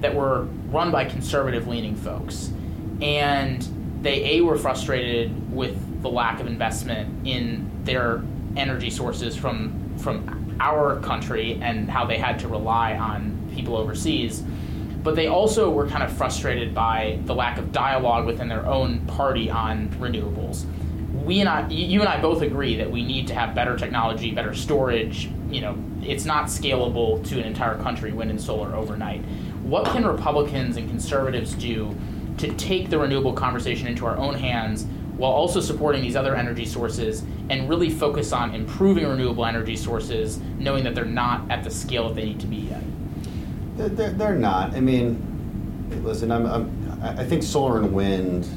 that 0.00 0.14
were 0.14 0.42
run 0.70 0.92
by 0.92 1.04
conservative 1.04 1.66
leaning 1.66 1.96
folks, 1.96 2.52
and 3.00 3.66
they 4.02 4.36
a 4.38 4.40
were 4.40 4.58
frustrated 4.58 5.52
with 5.52 6.02
the 6.02 6.10
lack 6.10 6.40
of 6.40 6.46
investment 6.46 7.26
in 7.26 7.70
their 7.84 8.22
energy 8.56 8.90
sources 8.90 9.36
from 9.36 9.78
from 9.98 10.56
our 10.60 11.00
country 11.00 11.58
and 11.62 11.88
how 11.88 12.04
they 12.04 12.18
had 12.18 12.38
to 12.40 12.48
rely 12.48 12.94
on 12.94 13.50
people 13.54 13.76
overseas. 13.76 14.42
But 15.02 15.16
they 15.16 15.26
also 15.26 15.70
were 15.70 15.88
kind 15.88 16.02
of 16.02 16.12
frustrated 16.12 16.74
by 16.74 17.18
the 17.24 17.34
lack 17.34 17.58
of 17.58 17.72
dialogue 17.72 18.26
within 18.26 18.48
their 18.48 18.66
own 18.66 19.00
party 19.06 19.50
on 19.50 19.88
renewables. 19.90 20.64
We 21.24 21.40
and 21.40 21.48
I, 21.48 21.68
you 21.68 22.00
and 22.00 22.08
I 22.08 22.20
both 22.20 22.42
agree 22.42 22.76
that 22.76 22.90
we 22.90 23.04
need 23.04 23.28
to 23.28 23.34
have 23.34 23.54
better 23.54 23.76
technology, 23.76 24.32
better 24.32 24.54
storage. 24.54 25.28
You 25.50 25.60
know, 25.60 25.78
it's 26.02 26.24
not 26.24 26.46
scalable 26.46 27.24
to 27.28 27.38
an 27.38 27.44
entire 27.44 27.76
country, 27.78 28.12
wind 28.12 28.30
and 28.30 28.40
solar 28.40 28.74
overnight. 28.74 29.22
What 29.62 29.86
can 29.86 30.04
Republicans 30.04 30.76
and 30.76 30.88
conservatives 30.88 31.54
do 31.54 31.96
to 32.38 32.52
take 32.54 32.90
the 32.90 32.98
renewable 32.98 33.32
conversation 33.32 33.86
into 33.86 34.06
our 34.06 34.16
own 34.16 34.34
hands 34.34 34.86
while 35.16 35.30
also 35.30 35.60
supporting 35.60 36.02
these 36.02 36.16
other 36.16 36.34
energy 36.34 36.64
sources 36.64 37.22
and 37.50 37.68
really 37.68 37.90
focus 37.90 38.32
on 38.32 38.54
improving 38.54 39.06
renewable 39.06 39.44
energy 39.44 39.76
sources, 39.76 40.40
knowing 40.58 40.84
that 40.84 40.94
they're 40.94 41.04
not 41.04 41.48
at 41.50 41.62
the 41.62 41.70
scale 41.70 42.08
that 42.08 42.14
they 42.14 42.24
need 42.24 42.40
to 42.40 42.46
be 42.46 42.56
yet? 42.56 42.82
They're, 43.76 44.34
not. 44.34 44.74
I 44.74 44.80
mean, 44.80 45.90
listen, 46.02 46.30
I'm, 46.30 46.46
I'm, 46.46 47.00
i 47.02 47.24
think 47.24 47.42
solar 47.42 47.78
and 47.78 47.92
wind, 47.92 48.48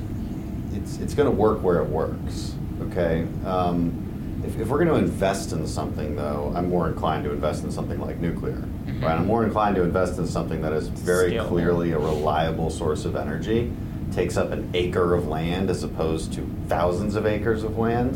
it's, 0.73 0.97
it's 0.99 1.13
going 1.13 1.29
to 1.29 1.35
work 1.35 1.61
where 1.61 1.81
it 1.81 1.89
works, 1.89 2.55
okay? 2.81 3.27
Um, 3.45 4.43
if, 4.45 4.59
if, 4.59 4.67
we're 4.67 4.83
going 4.83 4.99
to 4.99 5.03
invest 5.03 5.51
in 5.51 5.65
something, 5.67 6.15
though, 6.15 6.53
I'm 6.55 6.69
more 6.69 6.87
inclined 6.87 7.23
to 7.25 7.31
invest 7.31 7.63
in 7.63 7.71
something 7.71 7.99
like 7.99 8.19
nuclear. 8.19 8.63
Right? 9.01 9.17
I'm 9.17 9.27
more 9.27 9.43
inclined 9.43 9.75
to 9.75 9.83
invest 9.83 10.17
in 10.17 10.27
something 10.27 10.61
that 10.61 10.73
is 10.73 10.87
very 10.87 11.37
clearly 11.39 11.91
a 11.91 11.99
reliable 11.99 12.69
source 12.69 13.05
of 13.05 13.15
energy 13.15 13.71
takes 14.15 14.37
up 14.37 14.51
an 14.51 14.69
acre 14.73 15.13
of 15.13 15.27
land 15.27 15.69
as 15.69 15.83
opposed 15.83 16.33
to 16.33 16.49
thousands 16.67 17.15
of 17.15 17.25
acres 17.25 17.63
of 17.63 17.77
land, 17.77 18.15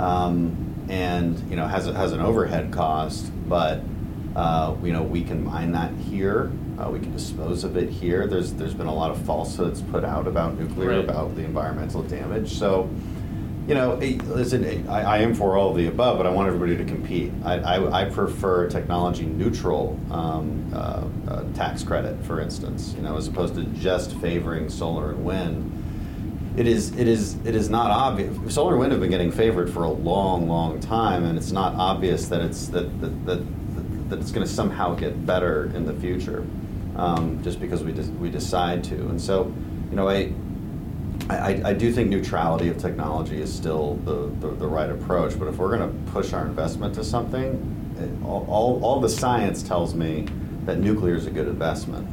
um, 0.00 0.86
and 0.88 1.38
you 1.48 1.56
know 1.56 1.66
has 1.66 1.86
has 1.86 2.12
an 2.12 2.20
overhead 2.20 2.72
cost, 2.72 3.30
but 3.48 3.80
uh, 4.34 4.74
you 4.82 4.92
know 4.92 5.02
we 5.02 5.22
can 5.22 5.44
mine 5.44 5.72
that 5.72 5.92
here. 5.94 6.50
Uh, 6.78 6.90
we 6.90 6.98
can 6.98 7.12
dispose 7.12 7.62
of 7.62 7.76
it 7.76 7.88
here. 7.88 8.26
There's 8.26 8.52
there's 8.54 8.74
been 8.74 8.86
a 8.86 8.94
lot 8.94 9.10
of 9.10 9.22
falsehoods 9.22 9.82
put 9.82 10.04
out 10.04 10.26
about 10.26 10.58
nuclear, 10.58 10.90
right. 10.90 11.04
about 11.04 11.36
the 11.36 11.44
environmental 11.44 12.02
damage. 12.02 12.52
So 12.52 12.90
you 13.70 13.76
know, 13.76 13.94
listen, 13.94 14.88
I, 14.88 15.02
I, 15.02 15.18
am 15.18 15.32
for 15.32 15.56
all 15.56 15.70
of 15.70 15.76
the 15.76 15.86
above, 15.86 16.16
but 16.16 16.26
I 16.26 16.30
want 16.30 16.48
everybody 16.48 16.76
to 16.76 16.84
compete. 16.84 17.32
I, 17.44 17.58
I, 17.58 18.00
I 18.00 18.04
prefer 18.10 18.68
technology 18.68 19.26
neutral 19.26 19.96
um, 20.10 20.68
uh, 20.74 21.04
uh, 21.28 21.44
tax 21.52 21.84
credit, 21.84 22.20
for 22.24 22.40
instance, 22.40 22.94
you 22.96 23.02
know, 23.02 23.16
as 23.16 23.28
opposed 23.28 23.54
to 23.54 23.62
just 23.66 24.16
favoring 24.16 24.68
solar 24.68 25.10
and 25.10 25.24
wind. 25.24 26.56
It 26.56 26.66
is, 26.66 26.96
it 26.96 27.06
is, 27.06 27.36
it 27.44 27.54
is 27.54 27.70
not 27.70 27.92
obvious. 27.92 28.52
Solar 28.52 28.72
and 28.72 28.80
wind 28.80 28.90
have 28.90 29.00
been 29.00 29.08
getting 29.08 29.30
favored 29.30 29.72
for 29.72 29.84
a 29.84 29.90
long, 29.90 30.48
long 30.48 30.80
time, 30.80 31.22
and 31.22 31.38
it's 31.38 31.52
not 31.52 31.76
obvious 31.76 32.26
that 32.26 32.40
it's 32.40 32.66
that 32.70 33.00
that, 33.00 33.26
that, 33.26 34.10
that 34.10 34.18
it's 34.18 34.32
going 34.32 34.44
to 34.44 34.52
somehow 34.52 34.96
get 34.96 35.24
better 35.24 35.66
in 35.76 35.86
the 35.86 35.94
future, 35.94 36.44
um, 36.96 37.40
just 37.44 37.60
because 37.60 37.84
we 37.84 37.92
de- 37.92 38.10
we 38.18 38.30
decide 38.30 38.82
to. 38.82 38.96
And 38.96 39.20
so, 39.20 39.54
you 39.90 39.96
know, 39.96 40.08
I 40.08 40.32
I, 41.28 41.60
I, 41.64 41.72
do 41.72 41.92
think 41.92 42.08
neutrality 42.10 42.68
of 42.68 42.78
technology 42.78 43.40
is 43.40 43.52
still 43.52 43.96
the, 44.04 44.30
the, 44.40 44.54
the 44.54 44.66
right 44.66 44.90
approach, 44.90 45.38
but 45.38 45.48
if 45.48 45.58
we're 45.58 45.76
going 45.76 45.88
to 45.88 46.12
push 46.12 46.32
our 46.32 46.46
investment 46.46 46.94
to 46.94 47.04
something, 47.04 47.94
it, 47.98 48.24
all, 48.24 48.46
all, 48.48 48.84
all, 48.84 49.00
the 49.00 49.08
science 49.08 49.62
tells 49.62 49.94
me 49.94 50.26
that 50.64 50.78
nuclear 50.78 51.14
is 51.14 51.26
a 51.26 51.30
good 51.30 51.46
investment. 51.46 52.08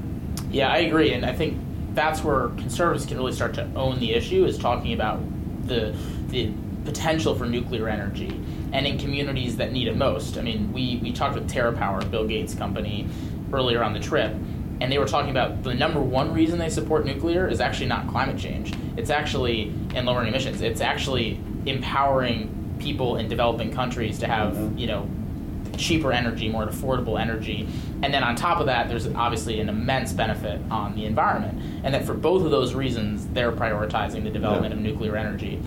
Yeah, 0.52 0.70
I 0.70 0.80
agree, 0.80 1.14
and 1.14 1.26
I 1.26 1.34
think 1.34 1.60
that's 1.94 2.24
where 2.24 2.50
conservatives 2.50 3.06
can 3.06 3.18
really 3.18 3.32
start 3.32 3.54
to 3.56 3.68
own 3.76 4.00
the 4.00 4.14
issue 4.14 4.46
is 4.46 4.58
talking 4.58 4.94
about 4.94 5.20
the, 5.68 5.96
the 6.28 6.52
potential 6.86 7.36
for 7.36 7.46
nuclear 7.46 7.90
energy 7.90 8.40
and 8.72 8.86
in 8.86 8.98
communities 8.98 9.58
that 9.58 9.72
need 9.72 9.88
it 9.88 9.96
most. 9.96 10.38
I 10.38 10.42
mean, 10.42 10.72
we, 10.72 10.98
we 11.02 11.12
talked 11.12 11.36
with 11.36 11.50
TerraPower, 11.50 12.10
Bill 12.12 12.28
Gates' 12.28 12.54
company, 12.54 13.08
earlier 13.52 13.84
on 13.84 13.94
the 13.94 14.00
trip, 14.00 14.34
and 14.80 14.92
they 14.92 14.98
were 14.98 15.08
talking 15.08 15.32
about 15.32 15.64
the 15.64 15.74
number 15.74 16.00
one 16.00 16.34
reason 16.34 16.60
they 16.60 16.70
support 16.70 17.06
nuclear 17.06 17.48
is 17.48 17.60
actually 17.60 17.88
not 17.88 18.08
climate 18.08 18.38
change. 18.38 18.74
It's 18.98 19.10
actually 19.10 19.74
in 19.96 20.06
lowering 20.06 20.28
emissions. 20.28 20.62
It's 20.62 20.82
actually 20.82 21.40
empowering 21.66 22.76
people 22.80 23.18
in 23.18 23.28
developing 23.28 23.72
countries 23.72 24.20
to 24.20 24.28
have, 24.28 24.54
mm-hmm. 24.54 24.78
you 24.78 24.88
know, 24.88 25.10
cheaper 25.78 26.12
energy, 26.12 26.50
more 26.50 26.66
affordable 26.66 27.20
energy. 27.20 27.68
And 28.02 28.14
then 28.14 28.24
on 28.24 28.36
top 28.36 28.60
of 28.60 28.66
that, 28.66 28.90
there's 28.90 29.08
obviously 29.08 29.60
an 29.60 29.70
immense 29.70 30.12
benefit 30.12 30.60
on 30.72 30.96
the 30.96 31.06
environment. 31.06 31.62
And 31.84 31.94
that 31.94 32.06
for 32.06 32.14
both 32.14 32.44
of 32.44 32.52
those 32.52 32.74
reasons, 32.74 33.28
they're 33.28 33.52
prioritizing 33.52 34.24
the 34.24 34.30
development 34.30 34.74
yeah. 34.74 34.80
of 34.80 34.84
nuclear 34.84 35.16
energy. 35.16 35.62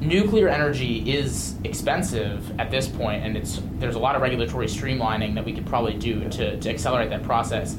Nuclear 0.00 0.48
energy 0.48 1.10
is 1.10 1.56
expensive 1.64 2.58
at 2.60 2.70
this 2.70 2.86
point, 2.86 3.24
and 3.24 3.36
it's 3.36 3.60
there's 3.78 3.96
a 3.96 3.98
lot 3.98 4.14
of 4.14 4.22
regulatory 4.22 4.66
streamlining 4.66 5.34
that 5.34 5.44
we 5.44 5.52
could 5.52 5.66
probably 5.66 5.94
do 5.94 6.28
to, 6.28 6.56
to 6.60 6.70
accelerate 6.70 7.10
that 7.10 7.24
process. 7.24 7.74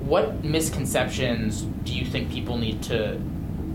What 0.00 0.44
misconceptions 0.44 1.62
do 1.62 1.94
you 1.94 2.04
think 2.04 2.30
people 2.30 2.58
need 2.58 2.82
to 2.84 3.18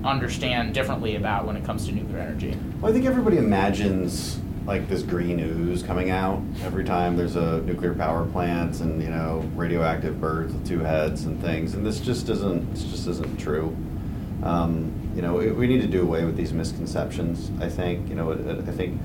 understand 0.03 0.74
differently 0.74 1.15
about 1.15 1.46
when 1.46 1.56
it 1.56 1.63
comes 1.63 1.86
to 1.88 1.91
nuclear 1.91 2.20
energy? 2.20 2.58
Well, 2.82 2.91
I 2.91 2.94
think 2.94 3.06
everybody 3.06 3.38
imagines 3.38 4.39
like 4.65 4.88
this 4.88 5.01
green 5.01 5.39
ooze 5.39 5.82
coming 5.82 6.12
out 6.12 6.41
every 6.62 6.84
time 6.84 7.18
there's 7.18 7.36
a 7.36 7.62
nuclear 7.62 7.94
power 7.96 8.25
plant 8.25 8.79
and 8.82 9.01
you 9.01 9.10
know 9.10 9.39
radioactive 9.56 10.22
birds 10.22 10.53
with 10.53 10.68
two 10.68 10.79
heads 10.79 11.25
and 11.25 11.41
things 11.41 11.74
and 11.74 11.84
this 11.84 12.00
just 12.00 12.29
isn't 12.29 12.70
this 12.72 12.84
just 12.84 13.08
isn't 13.08 13.39
true. 13.39 13.75
Um, 14.44 14.94
you 15.15 15.22
know 15.22 15.34
we 15.34 15.68
need 15.68 15.82
to 15.82 15.88
do 15.88 16.01
away 16.01 16.24
with 16.24 16.38
these 16.38 16.53
misconceptions 16.53 17.51
i 17.62 17.68
think. 17.68 18.08
You 18.10 18.15
know 18.15 18.32
i 18.32 18.72
think 18.72 19.00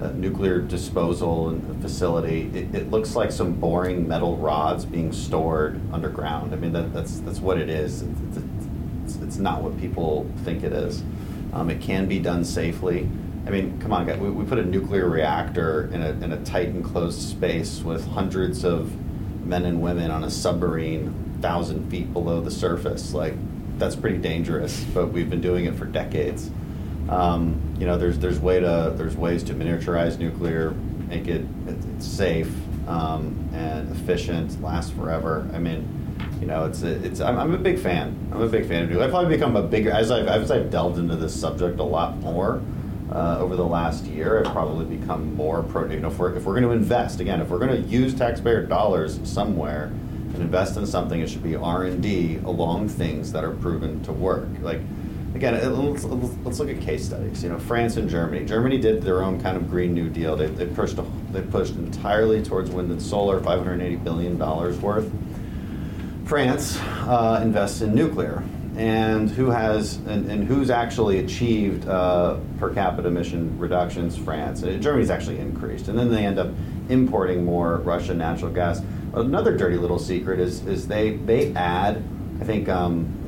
uh, 0.00 0.08
nuclear 0.08 0.60
disposal 0.60 1.48
and 1.48 1.82
facility 1.82 2.50
it, 2.52 2.74
it, 2.74 2.90
looks 2.90 3.16
like 3.16 3.32
some 3.32 3.54
boring 3.54 4.06
metal 4.06 4.36
rods 4.36 4.84
being 4.84 5.10
stored 5.12 5.80
underground. 5.92 6.52
I 6.52 6.56
mean 6.56 6.72
that, 6.72 6.92
that's 6.92 7.20
that's 7.20 7.40
what 7.40 7.58
it 7.58 7.70
is. 7.70 8.02
It's, 8.02 8.36
it's, 8.36 8.36
it's 9.16 9.38
not 9.38 9.62
what 9.62 9.78
people 9.78 10.28
think 10.44 10.64
it 10.64 10.72
is 10.72 11.02
um, 11.52 11.70
it 11.70 11.80
can 11.80 12.06
be 12.06 12.18
done 12.18 12.44
safely 12.44 13.08
I 13.46 13.50
mean, 13.50 13.78
come 13.78 13.92
on, 13.92 14.06
guys. 14.06 14.18
We, 14.18 14.28
we 14.28 14.44
put 14.44 14.58
a 14.58 14.64
nuclear 14.64 15.08
reactor 15.08 15.88
in 15.92 16.02
a, 16.02 16.10
in 16.10 16.32
a 16.32 16.44
tight 16.44 16.68
enclosed 16.68 17.20
space 17.20 17.80
with 17.80 18.04
hundreds 18.08 18.64
of 18.64 18.92
men 19.46 19.64
and 19.64 19.80
women 19.80 20.10
on 20.10 20.24
a 20.24 20.30
submarine, 20.30 21.38
thousand 21.40 21.88
feet 21.88 22.12
below 22.12 22.40
the 22.40 22.50
surface. 22.50 23.14
Like, 23.14 23.34
that's 23.78 23.94
pretty 23.94 24.18
dangerous. 24.18 24.82
But 24.92 25.12
we've 25.12 25.30
been 25.30 25.40
doing 25.40 25.66
it 25.66 25.76
for 25.76 25.84
decades. 25.84 26.50
Um, 27.08 27.76
you 27.78 27.86
know, 27.86 27.96
there's 27.96 28.18
there's 28.18 28.40
way 28.40 28.58
to 28.58 28.92
there's 28.96 29.16
ways 29.16 29.44
to 29.44 29.54
miniaturize 29.54 30.18
nuclear, 30.18 30.72
make 31.06 31.28
it 31.28 31.46
it's 31.68 32.04
safe 32.04 32.52
um, 32.88 33.48
and 33.52 33.88
efficient, 33.92 34.60
last 34.60 34.92
forever. 34.94 35.48
I 35.52 35.60
mean, 35.60 35.95
you 36.40 36.46
know, 36.46 36.66
it's 36.66 36.82
it's. 36.82 37.20
I'm, 37.20 37.38
I'm, 37.38 37.54
a 37.54 37.58
big 37.58 37.78
fan. 37.78 38.28
I'm 38.32 38.42
a 38.42 38.48
big 38.48 38.66
fan 38.66 38.84
of 38.84 38.88
nuclear. 38.90 39.06
I've 39.06 39.10
probably 39.10 39.34
become 39.36 39.56
a 39.56 39.62
bigger 39.62 39.90
as 39.90 40.10
I've 40.10 40.26
as 40.26 40.50
I've 40.50 40.70
delved 40.70 40.98
into 40.98 41.16
this 41.16 41.38
subject 41.38 41.80
a 41.80 41.84
lot 41.84 42.16
more 42.18 42.62
uh, 43.10 43.38
over 43.38 43.56
the 43.56 43.64
last 43.64 44.04
year 44.04 44.40
I've 44.40 44.52
probably 44.52 44.96
become 44.96 45.34
more 45.34 45.62
pro. 45.62 45.88
You 45.90 46.00
know, 46.00 46.08
if 46.08 46.18
we're, 46.18 46.34
if 46.34 46.44
we're 46.44 46.58
going 46.58 46.64
to 46.64 46.70
invest 46.70 47.20
again, 47.20 47.40
if 47.40 47.48
we're 47.48 47.58
going 47.58 47.82
to 47.82 47.88
use 47.88 48.14
taxpayer 48.14 48.64
dollars 48.66 49.20
somewhere 49.24 49.84
and 49.84 50.36
invest 50.36 50.76
in 50.76 50.86
something, 50.86 51.20
it 51.20 51.30
should 51.30 51.42
be 51.42 51.54
R 51.54 51.84
and 51.84 52.02
D 52.02 52.36
along 52.44 52.88
things 52.88 53.32
that 53.32 53.44
are 53.44 53.52
proven 53.52 54.02
to 54.04 54.12
work. 54.12 54.48
Like 54.60 54.80
again, 55.34 55.54
let's, 55.92 56.04
let's 56.04 56.58
look 56.58 56.68
at 56.68 56.80
case 56.80 57.04
studies. 57.04 57.42
You 57.42 57.50
know, 57.50 57.58
France 57.58 57.96
and 57.96 58.08
Germany. 58.08 58.44
Germany 58.44 58.78
did 58.78 59.02
their 59.02 59.22
own 59.22 59.40
kind 59.40 59.56
of 59.56 59.70
Green 59.70 59.94
New 59.94 60.08
Deal. 60.08 60.36
They, 60.36 60.46
they 60.46 60.66
pushed 60.66 60.98
they 61.32 61.42
pushed 61.42 61.74
entirely 61.74 62.42
towards 62.42 62.70
wind 62.70 62.90
and 62.90 63.00
solar, 63.00 63.40
580 63.40 63.96
billion 63.96 64.36
dollars 64.36 64.78
worth. 64.78 65.10
France 66.26 66.76
uh, 67.06 67.40
invests 67.40 67.82
in 67.82 67.94
nuclear 67.94 68.42
and 68.76 69.30
who 69.30 69.48
has 69.48 69.96
and, 70.08 70.28
and 70.28 70.44
who's 70.44 70.70
actually 70.70 71.20
achieved 71.20 71.88
uh, 71.88 72.36
per 72.58 72.74
capita 72.74 73.06
emission 73.08 73.56
reductions? 73.58 74.18
France. 74.18 74.62
Uh, 74.64 74.72
Germany's 74.72 75.08
actually 75.08 75.38
increased, 75.38 75.86
and 75.86 75.96
then 75.96 76.10
they 76.10 76.26
end 76.26 76.40
up 76.40 76.48
importing 76.88 77.44
more 77.44 77.76
Russian 77.78 78.18
natural 78.18 78.50
gas. 78.50 78.82
Another 79.14 79.56
dirty 79.56 79.76
little 79.76 80.00
secret 80.00 80.40
is 80.40 80.66
is 80.66 80.88
they 80.88 81.16
they 81.16 81.54
add, 81.54 82.02
I 82.40 82.44
think. 82.44 82.68
Um, 82.68 83.22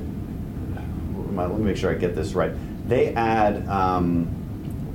let 1.36 1.50
me 1.50 1.64
make 1.64 1.76
sure 1.76 1.92
I 1.92 1.94
get 1.94 2.16
this 2.16 2.32
right. 2.32 2.52
They 2.88 3.14
add 3.14 3.66
um, 3.68 4.24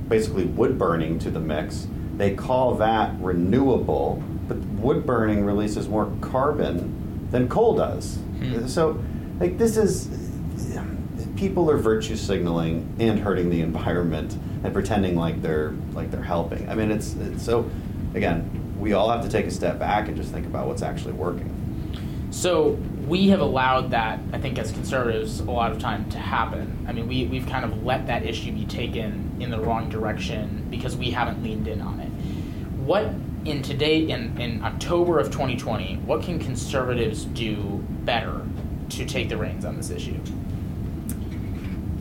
basically 0.08 0.44
wood 0.44 0.78
burning 0.78 1.18
to 1.20 1.30
the 1.30 1.40
mix. 1.40 1.86
They 2.18 2.34
call 2.34 2.74
that 2.74 3.18
renewable, 3.18 4.22
but 4.46 4.58
wood 4.58 5.06
burning 5.06 5.46
releases 5.46 5.88
more 5.88 6.12
carbon 6.20 7.03
than 7.34 7.48
coal 7.48 7.74
does. 7.74 8.14
Hmm. 8.38 8.66
So, 8.68 9.02
like 9.40 9.58
this 9.58 9.76
is 9.76 10.08
people 11.36 11.68
are 11.68 11.76
virtue 11.76 12.14
signaling 12.14 12.94
and 13.00 13.18
hurting 13.18 13.50
the 13.50 13.60
environment 13.60 14.38
and 14.62 14.72
pretending 14.72 15.16
like 15.16 15.42
they're 15.42 15.74
like 15.92 16.10
they're 16.12 16.22
helping. 16.22 16.68
I 16.68 16.76
mean, 16.76 16.92
it's, 16.92 17.14
it's 17.14 17.42
so 17.42 17.68
again, 18.14 18.76
we 18.78 18.92
all 18.92 19.10
have 19.10 19.22
to 19.22 19.28
take 19.28 19.46
a 19.46 19.50
step 19.50 19.80
back 19.80 20.06
and 20.06 20.16
just 20.16 20.32
think 20.32 20.46
about 20.46 20.68
what's 20.68 20.82
actually 20.82 21.14
working. 21.14 21.50
So 22.30 22.78
we 23.06 23.28
have 23.28 23.40
allowed 23.40 23.90
that, 23.90 24.20
I 24.32 24.38
think, 24.38 24.58
as 24.58 24.72
conservatives, 24.72 25.40
a 25.40 25.50
lot 25.50 25.72
of 25.72 25.78
time 25.78 26.08
to 26.10 26.18
happen. 26.18 26.84
I 26.88 26.92
mean, 26.92 27.06
we, 27.06 27.26
we've 27.26 27.46
kind 27.46 27.64
of 27.64 27.84
let 27.84 28.06
that 28.06 28.24
issue 28.24 28.52
be 28.52 28.64
taken 28.64 29.36
in 29.40 29.50
the 29.50 29.60
wrong 29.60 29.88
direction 29.88 30.66
because 30.70 30.96
we 30.96 31.10
haven't 31.10 31.42
leaned 31.42 31.68
in 31.68 31.80
on 31.80 32.00
it. 32.00 32.08
What 32.78 33.12
in 33.44 33.62
today, 33.62 34.08
in, 34.08 34.38
in 34.40 34.62
October 34.64 35.18
of 35.18 35.30
2020, 35.30 35.96
what 36.06 36.22
can 36.22 36.38
conservatives 36.38 37.24
do 37.24 37.84
better 38.04 38.42
to 38.90 39.04
take 39.04 39.28
the 39.28 39.36
reins 39.36 39.64
on 39.64 39.76
this 39.76 39.90
issue? 39.90 40.18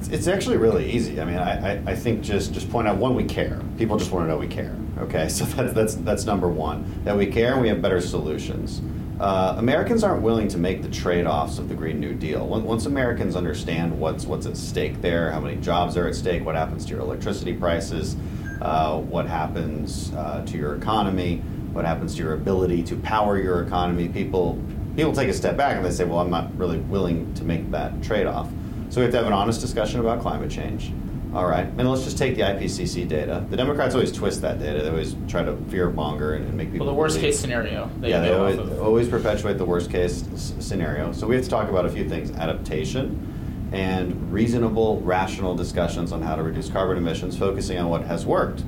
It's 0.09 0.27
actually 0.27 0.57
really 0.57 0.91
easy. 0.91 1.19
I 1.19 1.25
mean, 1.25 1.37
I, 1.37 1.73
I, 1.73 1.83
I, 1.87 1.95
think 1.95 2.21
just 2.21 2.53
just 2.53 2.69
point 2.69 2.87
out 2.87 2.97
one, 2.97 3.15
we 3.15 3.23
care. 3.23 3.59
People 3.77 3.97
just 3.97 4.11
want 4.11 4.25
to 4.25 4.29
know 4.29 4.37
we 4.37 4.47
care. 4.47 4.75
Okay, 4.99 5.27
so 5.29 5.45
that's 5.45 5.73
that's 5.73 5.95
that's 5.95 6.25
number 6.25 6.47
one. 6.47 7.01
That 7.03 7.17
we 7.17 7.25
care 7.25 7.53
and 7.53 7.61
we 7.61 7.69
have 7.69 7.81
better 7.81 8.01
solutions. 8.01 8.81
Uh, 9.19 9.55
Americans 9.57 10.03
aren't 10.03 10.21
willing 10.21 10.47
to 10.49 10.57
make 10.57 10.81
the 10.81 10.89
trade-offs 10.89 11.57
of 11.57 11.69
the 11.69 11.75
Green 11.75 11.99
New 11.99 12.13
Deal. 12.13 12.45
Once 12.45 12.85
Americans 12.85 13.35
understand 13.35 13.97
what's 13.97 14.25
what's 14.25 14.45
at 14.45 14.57
stake 14.57 15.01
there, 15.01 15.31
how 15.31 15.39
many 15.39 15.55
jobs 15.57 15.95
are 15.97 16.07
at 16.07 16.15
stake, 16.15 16.45
what 16.45 16.55
happens 16.55 16.85
to 16.85 16.91
your 16.91 16.99
electricity 16.99 17.53
prices, 17.53 18.15
uh, 18.61 18.99
what 18.99 19.27
happens 19.27 20.13
uh, 20.13 20.43
to 20.45 20.57
your 20.57 20.75
economy, 20.75 21.37
what 21.73 21.85
happens 21.85 22.15
to 22.15 22.23
your 22.23 22.33
ability 22.33 22.83
to 22.83 22.95
power 22.97 23.37
your 23.39 23.63
economy, 23.63 24.07
people 24.07 24.61
people 24.95 25.11
take 25.11 25.27
a 25.29 25.33
step 25.33 25.57
back 25.57 25.75
and 25.75 25.85
they 25.85 25.91
say, 25.91 26.05
"Well, 26.05 26.19
I'm 26.19 26.29
not 26.29 26.55
really 26.57 26.77
willing 26.79 27.33
to 27.35 27.43
make 27.43 27.69
that 27.71 28.01
trade-off." 28.03 28.49
So 28.89 28.99
we 28.99 29.05
have 29.05 29.11
to 29.11 29.17
have 29.17 29.27
an 29.27 29.33
honest 29.33 29.59
discussion 29.59 29.99
about 29.99 30.21
climate 30.21 30.51
change. 30.51 30.93
All 31.33 31.47
right, 31.47 31.65
and 31.65 31.89
let's 31.89 32.03
just 32.03 32.19
take 32.19 32.35
the 32.35 32.43
IPCC 32.43 33.07
data. 33.07 33.43
The 33.49 33.57
Democrats 33.57 33.95
always 33.95 34.11
twist 34.11 34.41
that 34.41 34.59
data. 34.59 34.83
They 34.83 34.89
always 34.89 35.15
try 35.27 35.41
to 35.41 35.57
fear 35.69 35.89
monger 35.89 36.35
and, 36.35 36.45
and 36.45 36.53
make 36.55 36.71
people. 36.71 36.85
Well, 36.85 36.93
the 36.93 36.99
worst 36.99 37.15
believe. 37.15 37.31
case 37.33 37.39
scenario. 37.39 37.89
They 37.99 38.11
yeah, 38.11 38.21
they 38.21 38.33
always, 38.33 38.59
always, 38.77 39.09
perpetuate 39.09 39.57
the 39.57 39.65
worst 39.65 39.89
case 39.89 40.23
s- 40.35 40.53
scenario. 40.59 41.11
So 41.11 41.25
we 41.25 41.33
have 41.35 41.43
to 41.43 41.49
talk 41.49 41.69
about 41.69 41.87
a 41.87 41.89
few 41.89 42.07
things: 42.07 42.29
adaptation 42.31 43.33
and 43.73 44.31
reasonable, 44.31 45.01
rational 45.01 45.55
discussions 45.55 46.11
on 46.11 46.21
how 46.21 46.35
to 46.35 46.43
reduce 46.43 46.69
carbon 46.69 46.95
emissions, 46.95 47.35
focusing 47.35 47.79
on 47.79 47.89
what 47.89 48.03
has 48.03 48.25
worked. 48.25 48.63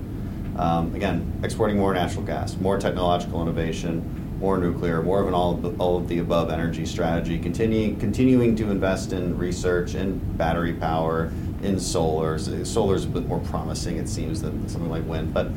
Um, 0.57 0.95
again, 0.95 1.39
exporting 1.43 1.77
more 1.77 1.93
natural 1.93 2.23
gas, 2.23 2.57
more 2.57 2.79
technological 2.79 3.41
innovation, 3.41 4.37
more 4.39 4.57
nuclear, 4.57 5.03
more 5.03 5.21
of 5.21 5.27
an 5.27 5.33
all 5.33 5.53
of 5.53 5.61
the, 5.61 5.69
all 5.77 5.97
of 5.97 6.07
the 6.07 6.19
above 6.19 6.49
energy 6.49 6.85
strategy, 6.85 7.37
continuing 7.37 7.99
continuing 7.99 8.55
to 8.55 8.71
invest 8.71 9.13
in 9.13 9.37
research 9.37 9.95
in 9.95 10.17
battery 10.37 10.73
power, 10.73 11.31
in 11.61 11.79
solar. 11.79 12.39
Solar 12.65 12.95
is 12.95 13.05
a 13.05 13.07
bit 13.07 13.27
more 13.27 13.39
promising, 13.39 13.97
it 13.97 14.09
seems, 14.09 14.41
than 14.41 14.67
something 14.67 14.89
like 14.89 15.05
wind. 15.05 15.33
But 15.33 15.49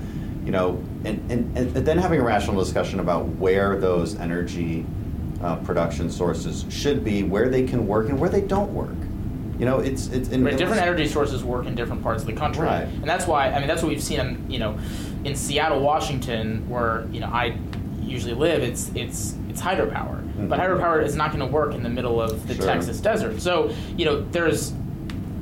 you 0.45 0.53
know, 0.53 0.83
and, 1.05 1.31
and, 1.31 1.57
and 1.57 1.75
then 1.75 1.99
having 1.99 2.21
a 2.21 2.25
rational 2.25 2.63
discussion 2.63 3.01
about 3.01 3.27
where 3.37 3.79
those 3.79 4.15
energy 4.17 4.85
uh, 5.43 5.57
production 5.57 6.11
sources 6.11 6.67
should 6.69 7.03
be, 7.03 7.23
where 7.23 7.49
they 7.49 7.65
can 7.65 7.87
work, 7.87 8.09
and 8.09 8.19
where 8.19 8.31
they 8.31 8.41
don't 8.41 8.73
work. 8.75 8.97
You 9.59 9.65
know, 9.65 9.81
it's 9.81 10.07
it's 10.09 10.29
in, 10.29 10.45
right, 10.45 10.57
different 10.57 10.83
energy 10.83 11.09
sources 11.09 11.43
work 11.43 11.67
in 11.67 11.75
different 11.75 12.03
parts 12.03 12.23
of 12.23 12.29
the 12.29 12.35
country, 12.35 12.67
right. 12.67 12.85
and 12.85 13.05
that's 13.05 13.27
why 13.27 13.49
I 13.51 13.59
mean 13.59 13.67
that's 13.67 13.83
what 13.83 13.89
we've 13.89 14.03
seen. 14.03 14.49
You 14.49 14.61
know, 14.61 14.79
in 15.25 15.35
Seattle, 15.35 15.81
Washington, 15.81 16.69
where 16.69 17.07
you 17.11 17.19
know 17.19 17.27
I 17.27 17.59
usually 18.01 18.35
live, 18.35 18.63
it's 18.63 18.91
it's 18.95 19.35
it's 19.49 19.61
hydropower. 19.61 20.23
Mm-hmm. 20.23 20.49
But 20.49 20.61
hydropower 20.61 21.05
is 21.05 21.17
not 21.17 21.33
going 21.33 21.41
to 21.41 21.53
work 21.53 21.75
in 21.75 21.83
the 21.83 21.89
middle 21.89 22.21
of 22.21 22.47
the 22.47 22.55
sure. 22.55 22.67
Texas 22.67 23.01
desert. 23.01 23.41
So 23.41 23.75
you 23.97 24.05
know 24.05 24.23
there's 24.31 24.73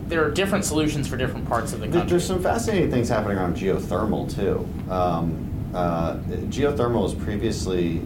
there 0.09 0.25
are 0.25 0.31
different 0.31 0.65
solutions 0.65 1.07
for 1.07 1.17
different 1.17 1.47
parts 1.47 1.73
of 1.73 1.81
the 1.81 1.89
country. 1.89 2.09
There's 2.09 2.27
some 2.27 2.43
fascinating 2.43 2.91
things 2.91 3.09
happening 3.09 3.37
around 3.37 3.57
geothermal 3.57 4.33
too. 4.35 4.67
Um, 4.91 5.73
uh, 5.75 6.17
geothermal 6.49 7.03
was 7.03 7.15
previously 7.15 8.01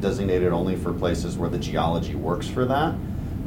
designated 0.00 0.52
only 0.52 0.74
for 0.74 0.92
places 0.92 1.38
where 1.38 1.48
the 1.48 1.58
geology 1.58 2.14
works 2.14 2.48
for 2.48 2.64
that. 2.64 2.94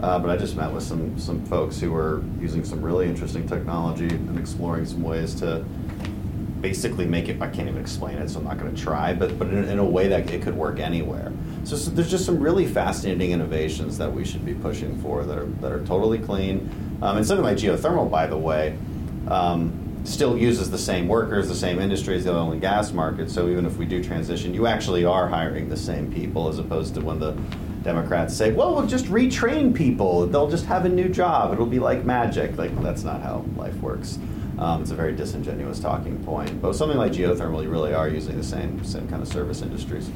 Uh, 0.01 0.19
but 0.19 0.29
I 0.29 0.38
just 0.38 0.55
met 0.55 0.71
with 0.71 0.83
some 0.83 1.17
some 1.17 1.43
folks 1.45 1.79
who 1.79 1.95
are 1.95 2.23
using 2.39 2.63
some 2.63 2.81
really 2.81 3.07
interesting 3.07 3.47
technology 3.47 4.07
and 4.07 4.38
exploring 4.38 4.86
some 4.86 5.01
ways 5.01 5.33
to 5.36 5.65
basically 6.62 7.05
make 7.05 7.29
it. 7.29 7.41
I 7.41 7.47
can't 7.47 7.67
even 7.67 7.81
explain 7.81 8.17
it, 8.17 8.29
so 8.29 8.39
I'm 8.39 8.45
not 8.45 8.60
going 8.60 8.73
to 8.75 8.81
try. 8.81 9.13
But 9.13 9.39
but 9.39 9.47
in, 9.47 9.63
in, 9.65 9.79
a 9.79 9.86
way 9.86 10.07
that 10.07 10.29
it 10.31 10.41
could 10.43 10.55
work 10.55 10.79
anywhere. 10.79 11.31
So, 11.63 11.75
so, 11.75 11.89
there's 11.89 12.12
just 12.12 12.25
some 12.25 12.39
really 12.39 12.65
fascinating 12.65 13.31
innovations 13.31 13.97
that 13.97 14.12
we 14.12 14.23
should 14.23 14.45
be 14.45 14.53
pushing 14.53 15.01
for 15.01 15.23
that 15.23 15.38
are 15.38 15.45
that 15.45 15.71
are 15.71 15.83
totally 15.86 16.19
clean. 16.19 16.69
Um, 17.01 17.17
and 17.17 17.25
something 17.25 17.43
like 17.43 17.57
geothermal, 17.57 18.10
by 18.10 18.27
the 18.27 18.38
way. 18.38 18.77
Um, 19.27 19.87
still 20.07 20.37
uses 20.37 20.71
the 20.71 20.77
same 20.77 21.07
workers, 21.07 21.47
the 21.47 21.55
same 21.55 21.79
industries, 21.79 22.23
the 22.23 22.31
oil 22.33 22.51
and 22.51 22.61
gas 22.61 22.93
market. 22.93 23.29
So 23.29 23.49
even 23.49 23.65
if 23.65 23.77
we 23.77 23.85
do 23.85 24.03
transition, 24.03 24.53
you 24.53 24.65
actually 24.65 25.05
are 25.05 25.27
hiring 25.27 25.69
the 25.69 25.77
same 25.77 26.11
people 26.11 26.47
as 26.47 26.59
opposed 26.59 26.93
to 26.95 27.01
when 27.01 27.19
the 27.19 27.33
Democrats 27.83 28.35
say, 28.35 28.51
well, 28.51 28.73
we'll 28.73 28.87
just 28.87 29.05
retrain 29.05 29.75
people. 29.75 30.25
They'll 30.25 30.49
just 30.49 30.65
have 30.65 30.85
a 30.85 30.89
new 30.89 31.09
job. 31.09 31.53
It'll 31.53 31.65
be 31.65 31.79
like 31.79 32.05
magic. 32.05 32.57
Like, 32.57 32.81
that's 32.81 33.03
not 33.03 33.21
how 33.21 33.45
life 33.55 33.75
works. 33.75 34.17
Um, 34.57 34.81
it's 34.81 34.91
a 34.91 34.95
very 34.95 35.15
disingenuous 35.15 35.79
talking 35.79 36.21
point. 36.23 36.61
But 36.61 36.73
something 36.73 36.97
like 36.97 37.11
geothermal, 37.11 37.61
you 37.63 37.69
really 37.69 37.93
are 37.93 38.09
using 38.09 38.37
the 38.37 38.43
same 38.43 38.83
same 38.83 39.07
kind 39.07 39.21
of 39.21 39.27
service 39.27 39.61
industries. 39.61 40.09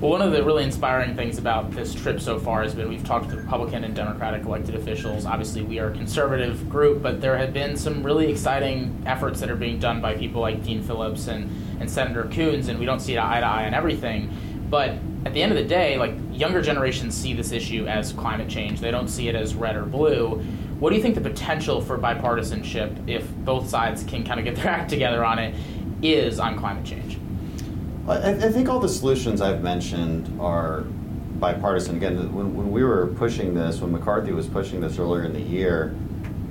Well, 0.00 0.12
one 0.12 0.22
of 0.22 0.30
the 0.30 0.44
really 0.44 0.62
inspiring 0.62 1.16
things 1.16 1.38
about 1.38 1.72
this 1.72 1.92
trip 1.92 2.20
so 2.20 2.38
far 2.38 2.62
has 2.62 2.72
been 2.72 2.88
we've 2.88 3.02
talked 3.02 3.30
to 3.30 3.36
Republican 3.36 3.82
and 3.82 3.96
Democratic 3.96 4.44
elected 4.44 4.76
officials. 4.76 5.26
Obviously, 5.26 5.62
we 5.62 5.80
are 5.80 5.88
a 5.88 5.92
conservative 5.92 6.70
group, 6.70 7.02
but 7.02 7.20
there 7.20 7.36
have 7.36 7.52
been 7.52 7.76
some 7.76 8.04
really 8.04 8.30
exciting 8.30 9.02
efforts 9.06 9.40
that 9.40 9.50
are 9.50 9.56
being 9.56 9.80
done 9.80 10.00
by 10.00 10.14
people 10.14 10.40
like 10.40 10.62
Dean 10.62 10.84
Phillips 10.84 11.26
and, 11.26 11.50
and 11.80 11.90
Senator 11.90 12.30
Coons, 12.32 12.68
and 12.68 12.78
we 12.78 12.86
don't 12.86 13.00
see 13.00 13.14
it 13.14 13.18
eye 13.18 13.40
to 13.40 13.46
eye 13.46 13.66
on 13.66 13.74
everything. 13.74 14.32
But 14.70 14.90
at 15.26 15.34
the 15.34 15.42
end 15.42 15.50
of 15.50 15.58
the 15.58 15.64
day, 15.64 15.98
like 15.98 16.14
younger 16.30 16.62
generations 16.62 17.16
see 17.16 17.34
this 17.34 17.50
issue 17.50 17.88
as 17.88 18.12
climate 18.12 18.48
change. 18.48 18.78
They 18.78 18.92
don't 18.92 19.08
see 19.08 19.28
it 19.28 19.34
as 19.34 19.56
red 19.56 19.74
or 19.74 19.82
blue. 19.82 20.40
What 20.78 20.90
do 20.90 20.96
you 20.96 21.02
think 21.02 21.16
the 21.16 21.20
potential 21.22 21.80
for 21.80 21.98
bipartisanship, 21.98 23.08
if 23.08 23.28
both 23.38 23.68
sides 23.68 24.04
can 24.04 24.22
kind 24.22 24.38
of 24.38 24.44
get 24.44 24.54
their 24.54 24.68
act 24.68 24.90
together 24.90 25.24
on 25.24 25.40
it, 25.40 25.56
is 26.02 26.38
on 26.38 26.56
climate 26.56 26.84
change? 26.84 27.17
I, 28.08 28.30
I 28.30 28.50
think 28.50 28.68
all 28.68 28.80
the 28.80 28.88
solutions 28.88 29.40
I've 29.40 29.62
mentioned 29.62 30.40
are 30.40 30.82
bipartisan. 31.38 31.96
Again, 31.96 32.32
when, 32.34 32.54
when 32.56 32.72
we 32.72 32.82
were 32.82 33.08
pushing 33.08 33.54
this, 33.54 33.80
when 33.80 33.92
McCarthy 33.92 34.32
was 34.32 34.46
pushing 34.46 34.80
this 34.80 34.98
earlier 34.98 35.24
in 35.24 35.32
the 35.32 35.40
year, 35.40 35.94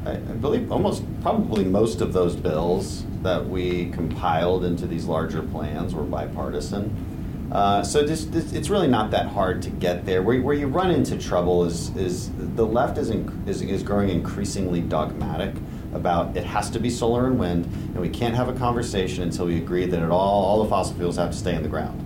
I, 0.05 0.11
I 0.11 0.15
believe 0.15 0.71
almost 0.71 1.03
probably 1.21 1.65
most 1.65 2.01
of 2.01 2.13
those 2.13 2.35
bills 2.35 3.03
that 3.23 3.45
we 3.45 3.89
compiled 3.89 4.63
into 4.63 4.85
these 4.85 5.05
larger 5.05 5.41
plans 5.41 5.95
were 5.95 6.03
bipartisan. 6.03 7.49
Uh, 7.51 7.81
so 7.81 8.03
this, 8.03 8.25
it's 8.53 8.69
really 8.69 8.87
not 8.87 9.09
that 9.11 9.27
hard 9.27 9.61
to 9.63 9.69
get 9.69 10.05
there. 10.05 10.21
Where, 10.21 10.39
where 10.41 10.55
you 10.55 10.67
run 10.67 10.91
into 10.91 11.17
trouble 11.17 11.63
is, 11.63 11.95
is 11.95 12.29
the 12.37 12.65
left 12.65 12.97
is, 12.97 13.09
is, 13.09 13.61
is 13.61 13.83
growing 13.83 14.09
increasingly 14.09 14.81
dogmatic 14.81 15.55
about 15.93 16.35
it 16.35 16.43
has 16.43 16.69
to 16.71 16.79
be 16.79 16.89
solar 16.89 17.27
and 17.27 17.39
wind, 17.39 17.65
and 17.65 17.99
we 17.99 18.09
can't 18.09 18.35
have 18.35 18.49
a 18.49 18.53
conversation 18.53 19.23
until 19.23 19.45
we 19.45 19.57
agree 19.57 19.85
that 19.85 20.03
all, 20.09 20.45
all 20.45 20.63
the 20.63 20.69
fossil 20.69 20.95
fuels 20.95 21.17
have 21.17 21.31
to 21.31 21.37
stay 21.37 21.55
in 21.55 21.63
the 21.63 21.69
ground. 21.69 22.03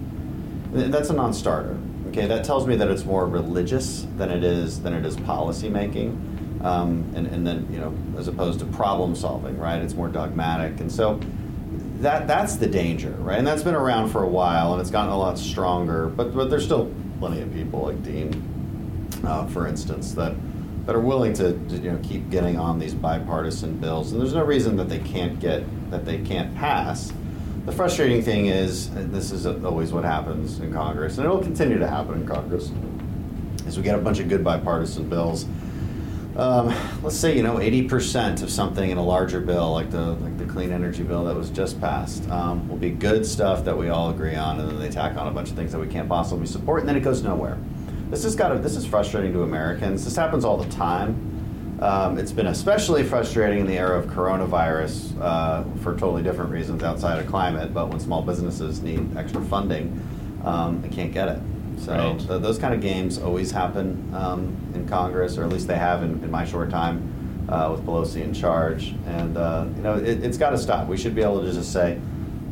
That's 0.71 1.09
a 1.09 1.13
non-starter. 1.13 1.77
Okay, 2.09 2.27
that 2.27 2.43
tells 2.43 2.67
me 2.67 2.75
that 2.75 2.89
it's 2.89 3.05
more 3.05 3.25
religious 3.25 4.05
than 4.17 4.29
it 4.29 4.43
is 4.43 4.81
than 4.81 4.93
it 4.93 5.05
is 5.05 5.15
policy 5.17 5.69
making, 5.69 6.59
um, 6.61 7.09
and, 7.15 7.27
and 7.27 7.47
then 7.47 7.67
you 7.71 7.79
know 7.79 7.93
as 8.17 8.27
opposed 8.27 8.59
to 8.59 8.65
problem 8.65 9.15
solving, 9.15 9.57
right? 9.57 9.81
It's 9.81 9.93
more 9.93 10.09
dogmatic, 10.09 10.79
and 10.79 10.91
so 10.91 11.19
that 11.99 12.27
that's 12.27 12.55
the 12.55 12.67
danger, 12.67 13.11
right? 13.19 13.37
And 13.37 13.47
that's 13.47 13.63
been 13.63 13.75
around 13.75 14.09
for 14.09 14.23
a 14.23 14.27
while, 14.27 14.73
and 14.73 14.81
it's 14.81 14.91
gotten 14.91 15.11
a 15.11 15.17
lot 15.17 15.37
stronger. 15.37 16.07
But 16.07 16.33
but 16.35 16.49
there's 16.49 16.65
still 16.65 16.93
plenty 17.19 17.41
of 17.41 17.53
people 17.53 17.83
like 17.83 18.03
Dean, 18.03 19.09
uh, 19.23 19.45
for 19.47 19.67
instance, 19.67 20.13
that 20.13 20.33
that 20.85 20.95
are 20.95 21.01
willing 21.01 21.33
to, 21.33 21.53
to, 21.53 21.75
you 21.75 21.91
know 21.91 21.99
keep 22.03 22.29
getting 22.29 22.57
on 22.57 22.79
these 22.79 22.93
bipartisan 22.93 23.77
bills, 23.77 24.11
and 24.11 24.21
there's 24.21 24.33
no 24.33 24.43
reason 24.43 24.75
that 24.77 24.89
they 24.89 24.99
can't 24.99 25.39
get 25.39 25.63
that 25.91 26.05
they 26.05 26.19
can't 26.19 26.55
pass. 26.55 27.11
The 27.65 27.71
frustrating 27.71 28.23
thing 28.23 28.47
is, 28.47 28.89
this 28.89 29.31
is 29.31 29.45
always 29.45 29.93
what 29.93 30.03
happens 30.03 30.59
in 30.59 30.73
Congress, 30.73 31.17
and 31.17 31.27
it 31.27 31.29
will 31.29 31.43
continue 31.43 31.77
to 31.77 31.87
happen 31.87 32.21
in 32.21 32.27
Congress, 32.27 32.71
is 33.67 33.77
we 33.77 33.83
get 33.83 33.95
a 33.95 34.01
bunch 34.01 34.19
of 34.19 34.29
good 34.29 34.43
bipartisan 34.43 35.07
bills. 35.07 35.45
Um, 36.35 36.73
let's 37.03 37.17
say 37.17 37.35
you 37.35 37.43
know 37.43 37.55
80% 37.55 38.41
of 38.41 38.49
something 38.49 38.89
in 38.89 38.97
a 38.97 39.03
larger 39.03 39.41
bill 39.41 39.73
like 39.73 39.91
the 39.91 40.13
like 40.13 40.37
the 40.37 40.45
clean 40.45 40.71
energy 40.71 41.03
bill 41.03 41.25
that 41.25 41.35
was 41.35 41.49
just 41.49 41.79
passed 41.81 42.27
um, 42.29 42.69
will 42.69 42.77
be 42.77 42.89
good 42.89 43.25
stuff 43.25 43.65
that 43.65 43.77
we 43.77 43.89
all 43.89 44.11
agree 44.11 44.35
on 44.35 44.61
and 44.61 44.69
then 44.69 44.79
they 44.79 44.89
tack 44.89 45.17
on 45.17 45.27
a 45.27 45.31
bunch 45.31 45.49
of 45.49 45.57
things 45.57 45.73
that 45.73 45.79
we 45.79 45.87
can't 45.87 46.07
possibly 46.07 46.47
support 46.47 46.79
and 46.79 46.87
then 46.87 46.95
it 46.95 47.01
goes 47.01 47.21
nowhere 47.21 47.57
this 48.11 48.23
has 48.23 48.35
got 48.35 48.49
to, 48.49 48.59
this 48.59 48.75
is 48.75 48.85
frustrating 48.85 49.33
to 49.33 49.41
americans 49.43 50.03
this 50.03 50.15
happens 50.15 50.45
all 50.45 50.57
the 50.57 50.69
time 50.69 51.27
um, 51.81 52.19
it's 52.19 52.31
been 52.31 52.47
especially 52.47 53.03
frustrating 53.03 53.59
in 53.61 53.65
the 53.65 53.77
era 53.77 53.97
of 53.97 54.05
coronavirus 54.05 55.19
uh, 55.19 55.63
for 55.81 55.93
totally 55.97 56.21
different 56.21 56.51
reasons 56.51 56.83
outside 56.83 57.19
of 57.19 57.27
climate 57.27 57.73
but 57.73 57.87
when 57.89 57.99
small 57.99 58.21
businesses 58.21 58.81
need 58.81 59.17
extra 59.17 59.41
funding 59.45 59.99
um, 60.43 60.81
they 60.81 60.89
can't 60.89 61.11
get 61.13 61.27
it 61.27 61.39
so 61.79 61.93
Right. 61.93 62.19
th- 62.19 62.41
those 62.43 62.59
kind 62.59 62.73
of 62.75 62.81
games 62.81 63.17
always 63.17 63.49
happen 63.49 64.13
um, 64.13 64.55
in 64.75 64.87
Congress, 64.87 65.35
or 65.39 65.43
at 65.43 65.49
least 65.49 65.67
they 65.67 65.77
have 65.77 66.03
in, 66.03 66.23
in 66.23 66.29
my 66.29 66.45
short 66.45 66.69
time 66.69 67.45
uh, 67.49 67.69
with 67.71 67.83
Pelosi 67.83 68.21
in 68.21 68.35
charge. 68.35 68.93
And 69.07 69.35
uh, 69.35 69.65
you 69.75 69.81
know, 69.81 69.95
it, 69.95 70.23
it's 70.23 70.37
got 70.37 70.51
to 70.51 70.59
stop. 70.59 70.87
We 70.87 70.95
should 70.95 71.15
be 71.15 71.23
able 71.23 71.41
to 71.41 71.51
just 71.51 71.73
say, 71.73 71.99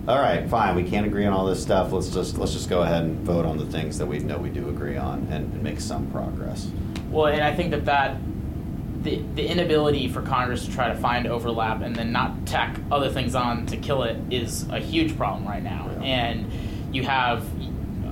"All 0.09 0.19
right, 0.19 0.49
fine, 0.49 0.75
we 0.75 0.83
can't 0.83 1.05
agree 1.05 1.25
on 1.25 1.33
all 1.33 1.45
this 1.45 1.61
stuff. 1.61 1.91
Let's 1.91 2.09
just 2.09 2.37
let's 2.37 2.53
just 2.53 2.67
go 2.67 2.81
ahead 2.81 3.03
and 3.03 3.19
vote 3.19 3.45
on 3.45 3.57
the 3.57 3.65
things 3.65 3.97
that 3.99 4.07
we 4.07 4.17
know 4.19 4.37
we 4.37 4.49
do 4.49 4.67
agree 4.69 4.97
on 4.97 5.27
and, 5.31 5.53
and 5.53 5.63
make 5.63 5.79
some 5.79 6.07
progress." 6.07 6.67
Well, 7.11 7.27
and 7.27 7.43
I 7.43 7.55
think 7.55 7.71
that 7.71 7.85
that 7.85 8.17
the, 9.03 9.21
the 9.35 9.45
inability 9.45 10.07
for 10.07 10.21
Congress 10.21 10.65
to 10.65 10.71
try 10.71 10.89
to 10.89 10.95
find 10.95 11.27
overlap 11.27 11.81
and 11.81 11.95
then 11.95 12.11
not 12.11 12.45
tack 12.45 12.77
other 12.91 13.09
things 13.09 13.35
on 13.35 13.65
to 13.67 13.77
kill 13.77 14.03
it 14.03 14.17
is 14.29 14.67
a 14.69 14.79
huge 14.79 15.15
problem 15.15 15.47
right 15.47 15.63
now. 15.63 15.89
Yeah. 16.01 16.03
And 16.03 16.51
you 16.91 17.03
have 17.03 17.45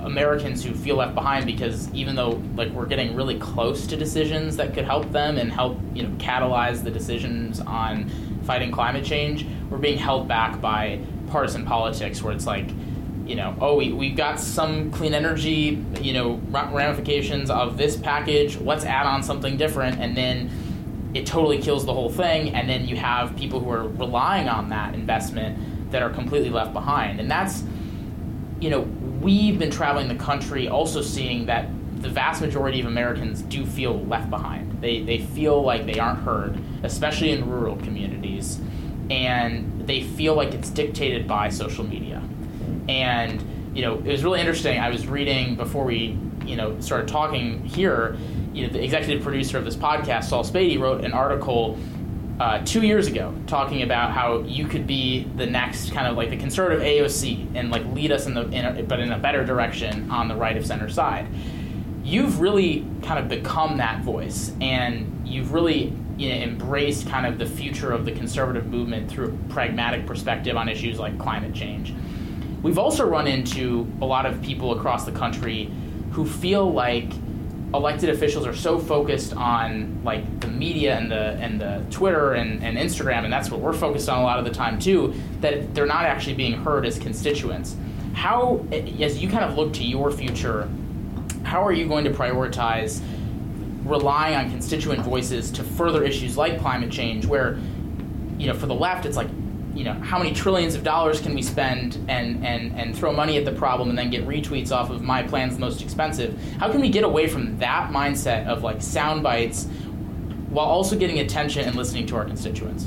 Americans 0.02 0.64
who 0.64 0.74
feel 0.74 0.96
left 0.96 1.14
behind 1.14 1.46
because 1.46 1.92
even 1.92 2.14
though 2.14 2.42
like 2.56 2.70
we're 2.70 2.86
getting 2.86 3.14
really 3.14 3.38
close 3.38 3.86
to 3.88 3.96
decisions 3.96 4.56
that 4.56 4.72
could 4.72 4.84
help 4.84 5.10
them 5.12 5.36
and 5.36 5.52
help 5.52 5.78
you 5.92 6.04
know 6.04 6.14
catalyze 6.16 6.82
the 6.82 6.90
decisions 6.90 7.60
on 7.60 8.08
fighting 8.44 8.70
climate 8.70 9.04
change, 9.04 9.46
we're 9.68 9.78
being 9.78 9.98
held 9.98 10.26
back 10.26 10.60
by 10.60 11.00
partisan 11.28 11.64
politics 11.64 12.22
where 12.22 12.32
it's 12.32 12.46
like 12.46 12.68
you 13.28 13.34
know, 13.36 13.54
oh, 13.60 13.76
we, 13.76 13.92
we've 13.92 14.16
got 14.16 14.40
some 14.40 14.90
clean 14.90 15.12
energy, 15.12 15.84
you 16.00 16.14
know, 16.14 16.40
ramifications 16.48 17.50
of 17.50 17.76
this 17.76 17.94
package. 17.94 18.56
Let's 18.56 18.84
add 18.86 19.06
on 19.06 19.22
something 19.22 19.58
different, 19.58 20.00
and 20.00 20.16
then 20.16 20.50
it 21.12 21.26
totally 21.26 21.58
kills 21.58 21.84
the 21.84 21.92
whole 21.92 22.10
thing. 22.10 22.54
And 22.54 22.68
then 22.68 22.88
you 22.88 22.96
have 22.96 23.36
people 23.36 23.60
who 23.60 23.70
are 23.70 23.86
relying 23.86 24.48
on 24.48 24.70
that 24.70 24.94
investment 24.94 25.90
that 25.92 26.02
are 26.02 26.08
completely 26.08 26.48
left 26.48 26.72
behind. 26.72 27.20
And 27.20 27.30
that's, 27.30 27.62
you 28.60 28.70
know, 28.70 28.80
we've 29.20 29.58
been 29.58 29.70
traveling 29.70 30.08
the 30.08 30.14
country 30.14 30.68
also 30.68 31.02
seeing 31.02 31.46
that 31.46 31.68
the 32.00 32.08
vast 32.08 32.40
majority 32.40 32.80
of 32.80 32.86
Americans 32.86 33.42
do 33.42 33.66
feel 33.66 34.00
left 34.06 34.30
behind. 34.30 34.80
They, 34.80 35.02
they 35.02 35.18
feel 35.18 35.62
like 35.62 35.84
they 35.84 35.98
aren't 35.98 36.20
heard, 36.20 36.58
especially 36.82 37.32
in 37.32 37.48
rural 37.48 37.76
communities. 37.76 38.58
And 39.10 39.77
they 39.88 40.02
feel 40.02 40.34
like 40.34 40.54
it's 40.54 40.68
dictated 40.68 41.26
by 41.26 41.48
social 41.48 41.84
media. 41.84 42.22
And, 42.88 43.42
you 43.74 43.82
know, 43.82 43.94
it 43.94 44.04
was 44.04 44.22
really 44.22 44.40
interesting. 44.40 44.78
I 44.78 44.90
was 44.90 45.06
reading 45.06 45.56
before 45.56 45.84
we, 45.84 46.18
you 46.44 46.56
know, 46.56 46.78
started 46.80 47.08
talking 47.08 47.64
here, 47.64 48.18
you 48.52 48.66
know, 48.66 48.72
the 48.72 48.84
executive 48.84 49.22
producer 49.22 49.56
of 49.56 49.64
this 49.64 49.76
podcast, 49.76 50.24
Saul 50.24 50.44
Spady, 50.44 50.78
wrote 50.78 51.04
an 51.04 51.12
article 51.12 51.78
uh, 52.38 52.62
two 52.64 52.82
years 52.82 53.06
ago 53.06 53.34
talking 53.46 53.82
about 53.82 54.12
how 54.12 54.40
you 54.42 54.66
could 54.66 54.86
be 54.86 55.24
the 55.36 55.46
next 55.46 55.92
kind 55.92 56.06
of 56.06 56.16
like 56.16 56.30
the 56.30 56.36
conservative 56.36 56.82
AOC 56.82 57.56
and 57.56 57.70
like 57.70 57.84
lead 57.86 58.12
us 58.12 58.26
in 58.26 58.34
the 58.34 58.42
in 58.50 58.64
a, 58.64 58.82
but 58.84 59.00
in 59.00 59.10
a 59.10 59.18
better 59.18 59.44
direction 59.44 60.08
on 60.10 60.28
the 60.28 60.36
right 60.36 60.56
of 60.56 60.64
center 60.66 60.88
side. 60.88 61.26
You've 62.04 62.40
really 62.40 62.86
kind 63.02 63.18
of 63.18 63.28
become 63.28 63.78
that 63.78 64.02
voice, 64.02 64.52
and 64.60 65.26
you've 65.28 65.52
really 65.52 65.92
you 66.18 66.30
know, 66.30 66.34
embraced 66.34 67.08
kind 67.08 67.24
of 67.24 67.38
the 67.38 67.46
future 67.46 67.92
of 67.92 68.04
the 68.04 68.12
conservative 68.12 68.66
movement 68.66 69.10
through 69.10 69.26
a 69.26 69.52
pragmatic 69.52 70.04
perspective 70.04 70.56
on 70.56 70.68
issues 70.68 70.98
like 70.98 71.16
climate 71.18 71.54
change. 71.54 71.94
We've 72.62 72.78
also 72.78 73.06
run 73.06 73.28
into 73.28 73.86
a 74.02 74.04
lot 74.04 74.26
of 74.26 74.42
people 74.42 74.76
across 74.76 75.04
the 75.04 75.12
country 75.12 75.70
who 76.10 76.26
feel 76.26 76.72
like 76.72 77.12
elected 77.72 78.10
officials 78.10 78.46
are 78.46 78.54
so 78.54 78.78
focused 78.78 79.32
on 79.34 80.02
like 80.02 80.40
the 80.40 80.48
media 80.48 80.96
and 80.96 81.10
the 81.10 81.36
and 81.40 81.60
the 81.60 81.84
Twitter 81.90 82.32
and, 82.32 82.64
and 82.64 82.76
Instagram 82.78 83.24
and 83.24 83.32
that's 83.32 83.50
what 83.50 83.60
we're 83.60 83.74
focused 83.74 84.08
on 84.08 84.18
a 84.18 84.22
lot 84.22 84.38
of 84.38 84.44
the 84.44 84.50
time 84.50 84.78
too 84.78 85.14
that 85.40 85.74
they're 85.74 85.86
not 85.86 86.04
actually 86.04 86.34
being 86.34 86.54
heard 86.54 86.84
as 86.84 86.98
constituents. 86.98 87.76
How 88.14 88.64
as 88.72 89.22
you 89.22 89.28
kind 89.28 89.44
of 89.44 89.56
look 89.56 89.72
to 89.74 89.84
your 89.84 90.10
future, 90.10 90.68
how 91.44 91.64
are 91.64 91.72
you 91.72 91.86
going 91.86 92.04
to 92.04 92.10
prioritize 92.10 93.00
relying 93.88 94.36
on 94.36 94.50
constituent 94.50 95.00
voices 95.00 95.50
to 95.50 95.64
further 95.64 96.04
issues 96.04 96.36
like 96.36 96.60
climate 96.60 96.90
change 96.90 97.26
where 97.26 97.58
you 98.38 98.46
know 98.46 98.54
for 98.54 98.66
the 98.66 98.74
left 98.74 99.06
it's 99.06 99.16
like 99.16 99.28
you 99.74 99.84
know 99.84 99.92
how 99.94 100.18
many 100.18 100.32
trillions 100.32 100.74
of 100.74 100.82
dollars 100.82 101.20
can 101.20 101.34
we 101.34 101.42
spend 101.42 101.96
and 102.08 102.44
and 102.44 102.78
and 102.78 102.96
throw 102.96 103.12
money 103.12 103.36
at 103.38 103.44
the 103.44 103.52
problem 103.52 103.88
and 103.88 103.96
then 103.96 104.10
get 104.10 104.26
retweets 104.26 104.72
off 104.72 104.90
of 104.90 105.02
my 105.02 105.22
plan's 105.22 105.54
the 105.54 105.60
most 105.60 105.82
expensive? 105.82 106.36
How 106.58 106.70
can 106.70 106.80
we 106.80 106.88
get 106.88 107.04
away 107.04 107.28
from 107.28 107.58
that 107.58 107.90
mindset 107.90 108.46
of 108.46 108.62
like 108.62 108.82
sound 108.82 109.22
bites 109.22 109.66
while 110.50 110.66
also 110.66 110.98
getting 110.98 111.20
attention 111.20 111.66
and 111.66 111.76
listening 111.76 112.06
to 112.06 112.16
our 112.16 112.24
constituents? 112.24 112.86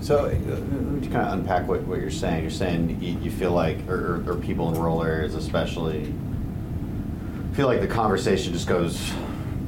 So, 0.00 0.24
uh, 0.24 0.28
let 0.30 0.62
me 0.70 1.06
kind 1.08 1.26
of 1.28 1.32
unpack 1.34 1.68
what, 1.68 1.82
what 1.82 2.00
you're 2.00 2.10
saying. 2.10 2.42
You're 2.42 2.50
saying 2.50 3.00
you, 3.00 3.18
you 3.20 3.30
feel 3.30 3.52
like, 3.52 3.86
or, 3.88 4.24
or 4.28 4.36
people 4.36 4.72
in 4.72 4.80
rural 4.80 5.04
areas 5.04 5.34
especially, 5.34 6.12
feel 7.52 7.66
like 7.66 7.80
the 7.80 7.86
conversation 7.86 8.52
just 8.52 8.66
goes 8.66 9.12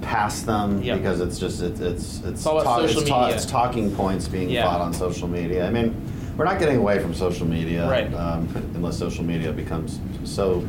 past 0.04 0.46
them 0.46 0.82
Yep. 0.82 0.98
because 0.98 1.20
it's 1.20 1.38
just 1.38 1.62
it's 1.62 1.80
it's 1.80 2.20
it's, 2.24 2.46
all 2.46 2.60
about 2.60 2.84
it's, 2.84 3.02
ta- 3.08 3.28
it's 3.28 3.46
talking 3.46 3.94
points 3.94 4.28
being 4.28 4.50
Yeah. 4.50 4.64
fought 4.66 4.80
on 4.80 4.92
social 4.92 5.26
media. 5.26 5.66
I 5.66 5.70
mean, 5.70 5.94
we're 6.36 6.44
not 6.44 6.58
getting 6.58 6.76
away 6.76 6.98
from 6.98 7.14
social 7.14 7.46
media, 7.46 7.88
Right. 7.88 8.12
Um, 8.14 8.48
unless 8.74 8.98
social 8.98 9.24
media 9.24 9.52
becomes 9.52 10.00
so 10.24 10.64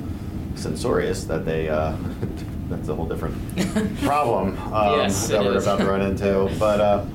censorious 0.55 1.25
that 1.25 1.45
they. 1.45 1.69
Uh, 1.69 1.95
that's 2.69 2.87
a 2.89 2.95
whole 2.95 3.05
different 3.05 3.35
problem 4.01 4.57
um, 4.73 4.99
Yes, 4.99 5.27
that 5.27 5.43
we're 5.43 5.55
is. 5.57 5.65
about 5.67 5.79
to 5.79 5.85
run 5.85 6.01
into. 6.01 6.49
But 6.57 6.79
uh, 6.81 7.05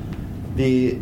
the 0.55 0.99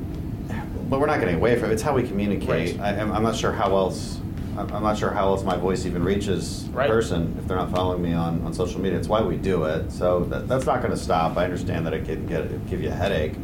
but 0.88 1.00
we're 1.00 1.07
not 1.07 1.20
getting 1.20 1.35
away 1.37 1.59
from 1.59 1.70
it. 1.70 1.74
It's 1.74 1.83
how 1.83 1.94
we 1.94 2.02
communicate. 2.07 2.78
Right. 2.78 2.81
I, 2.98 3.00
I'm 3.00 3.22
not 3.22 3.37
sure 3.37 3.52
how 3.52 3.76
else. 3.76 4.20
I'm 4.59 4.83
not 4.83 4.99
sure 4.99 5.11
how 5.11 5.27
else 5.29 5.44
my 5.44 5.57
voice 5.57 5.87
even 5.87 6.03
reaches 6.03 6.66
a 6.66 6.71
Right. 6.71 6.88
person 6.90 7.35
if 7.38 7.47
they're 7.47 7.57
not 7.57 7.71
following 7.71 8.03
me 8.03 8.12
on, 8.12 8.42
on 8.44 8.53
social 8.53 8.81
media. 8.81 8.99
It's 8.99 9.09
why 9.09 9.21
we 9.23 9.37
do 9.37 9.64
it. 9.64 9.90
So 9.92 10.25
that, 10.31 10.49
that's 10.49 10.66
not 10.66 10.81
going 10.81 10.90
to 10.92 10.97
stop. 10.99 11.37
I 11.37 11.44
understand 11.44 11.87
that 11.87 11.94
it 11.94 12.05
can 12.05 12.27
get 12.27 12.68
give 12.68 12.83
you 12.83 12.88
a 12.88 12.92
headache. 12.92 13.35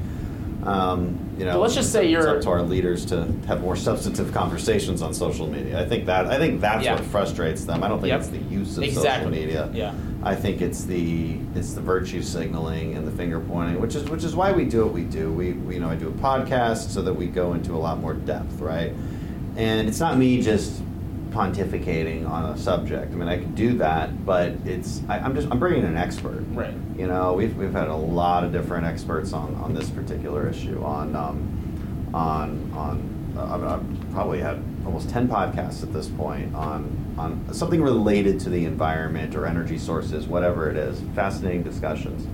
Um, 0.64 1.18
you 1.38 1.44
know, 1.44 1.53
But 1.53 1.61
let's 1.61 1.74
just 1.74 1.92
say 1.92 2.05
it's 2.05 2.11
you're- 2.12 2.37
up 2.37 2.40
to 2.42 2.48
our 2.50 2.62
leaders 2.62 3.05
to 3.07 3.27
have 3.46 3.61
more 3.61 3.77
substantive 3.88 4.33
conversations 4.33 5.03
on 5.03 5.12
social 5.12 5.46
media. 5.46 5.79
I 5.81 5.85
think 5.87 6.07
that 6.07 6.27
I 6.27 6.38
think 6.38 6.61
that's 6.61 6.85
Yeah. 6.85 6.94
what 6.94 7.05
frustrates 7.05 7.64
them. 7.64 7.83
I 7.85 7.88
don't 7.88 7.98
think 8.00 8.09
Yep. 8.12 8.20
it's 8.20 8.29
the 8.31 8.38
use 8.38 8.79
of 8.79 8.85
Exactly. 8.85 9.31
social 9.31 9.31
media. 9.46 9.68
Yeah. 9.74 9.92
I 10.22 10.35
think 10.35 10.62
it's 10.62 10.85
the 10.85 11.37
it's 11.55 11.74
the 11.74 11.83
virtue 11.83 12.22
signaling 12.22 12.94
and 12.96 13.07
the 13.07 13.11
finger 13.12 13.40
pointing, 13.40 13.79
which 13.81 13.94
is 13.94 14.09
which 14.09 14.24
is 14.24 14.35
why 14.35 14.53
we 14.53 14.64
do 14.64 14.85
what 14.85 14.94
we 14.94 15.03
do. 15.03 15.31
We, 15.31 15.53
we 15.53 15.74
you 15.74 15.81
know 15.81 15.88
I 15.90 15.96
do 15.96 16.09
a 16.09 16.12
podcast 16.12 16.88
so 16.90 17.03
that 17.03 17.12
we 17.14 17.27
go 17.27 17.53
into 17.53 17.72
a 17.74 17.81
lot 17.87 18.00
more 18.00 18.14
depth, 18.14 18.59
right? 18.61 18.92
And 19.57 19.87
it's 19.87 20.00
not 20.00 20.16
me 20.16 20.40
just 20.40 20.81
pontificating 21.35 22.29
on 22.29 22.51
a 22.51 22.57
subject. 22.57 23.12
I 23.12 23.16
mean, 23.16 23.29
I 23.29 23.38
could 23.38 23.55
do 23.55 23.77
that, 23.79 24.25
but 24.25 24.53
it's 24.64 25.03
I, 25.09 25.18
I'm 25.18 25.35
just 25.35 25.49
I'm 25.51 25.59
bringing 25.59 25.85
an 25.85 25.97
expert. 25.97 26.44
Right. 26.51 26.75
You 26.97 27.09
know, 27.09 27.33
we've 27.33 27.57
we've 27.57 27.73
had 27.73 27.88
a 27.88 27.97
lot 27.97 28.44
of 28.44 28.53
different 28.53 28.87
experts 28.87 29.33
on 29.33 29.55
on 29.57 29.75
this 29.75 29.90
particular 29.90 30.49
issue 30.49 30.83
on 30.83 31.16
um, 31.16 32.11
on 32.14 32.70
on. 32.73 33.14
Uh, 33.37 33.53
I've, 33.53 33.64
I've 33.64 34.11
probably 34.12 34.38
had 34.38 34.62
almost 34.87 35.11
ten 35.11 35.27
podcasts 35.27 35.83
at 35.83 35.92
this 35.92 36.07
point 36.07 36.55
on 36.55 37.16
on 37.18 37.53
something 37.53 37.83
related 37.83 38.38
to 38.40 38.49
the 38.49 38.64
environment 38.64 39.35
or 39.35 39.44
energy 39.44 39.77
sources, 39.77 40.29
whatever 40.29 40.70
it 40.70 40.77
is. 40.77 41.01
Fascinating 41.16 41.64
discussions. 41.64 42.29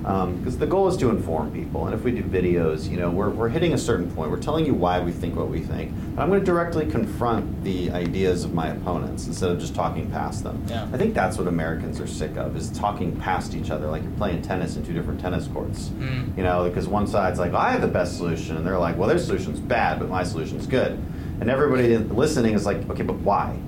Because 0.00 0.58
the 0.58 0.66
goal 0.66 0.88
is 0.88 0.96
to 0.98 1.10
inform 1.10 1.52
people, 1.52 1.86
and 1.86 1.94
if 1.94 2.02
we 2.02 2.10
do 2.10 2.22
videos, 2.22 2.90
you 2.90 2.96
know, 2.96 3.10
we're, 3.10 3.30
we're 3.30 3.48
hitting 3.48 3.74
a 3.74 3.78
certain 3.78 4.10
point. 4.10 4.30
We're 4.30 4.40
telling 4.40 4.64
you 4.64 4.74
why 4.74 5.00
we 5.00 5.12
think 5.12 5.36
what 5.36 5.48
we 5.48 5.60
think. 5.60 5.90
And 5.90 6.18
I'm 6.18 6.28
going 6.28 6.40
to 6.40 6.46
directly 6.46 6.86
confront 6.86 7.62
the 7.64 7.90
ideas 7.90 8.44
of 8.44 8.54
my 8.54 8.68
opponents 8.68 9.26
instead 9.26 9.50
of 9.50 9.58
just 9.58 9.74
talking 9.74 10.10
past 10.10 10.42
them. 10.42 10.64
Yeah. 10.68 10.88
I 10.92 10.96
think 10.96 11.14
that's 11.14 11.36
what 11.36 11.46
Americans 11.46 12.00
are 12.00 12.06
sick 12.06 12.36
of 12.36 12.56
is 12.56 12.70
talking 12.70 13.14
past 13.16 13.54
each 13.54 13.70
other, 13.70 13.88
like 13.88 14.02
you're 14.02 14.12
playing 14.12 14.42
tennis 14.42 14.76
in 14.76 14.84
two 14.84 14.94
different 14.94 15.20
tennis 15.20 15.46
courts. 15.46 15.90
Mm. 15.90 16.36
You 16.36 16.44
know, 16.44 16.68
because 16.68 16.88
one 16.88 17.06
side's 17.06 17.38
like, 17.38 17.52
I 17.52 17.72
have 17.72 17.82
the 17.82 17.88
best 17.88 18.16
solution, 18.16 18.56
and 18.56 18.66
they're 18.66 18.78
like, 18.78 18.96
well, 18.96 19.08
their 19.08 19.18
solution's 19.18 19.60
bad, 19.60 19.98
but 19.98 20.08
my 20.08 20.24
solution's 20.24 20.66
good. 20.66 20.92
And 21.40 21.48
everybody 21.48 21.96
listening 21.96 22.54
is 22.54 22.66
like, 22.66 22.88
okay, 22.90 23.02
but 23.02 23.16
why? 23.16 23.58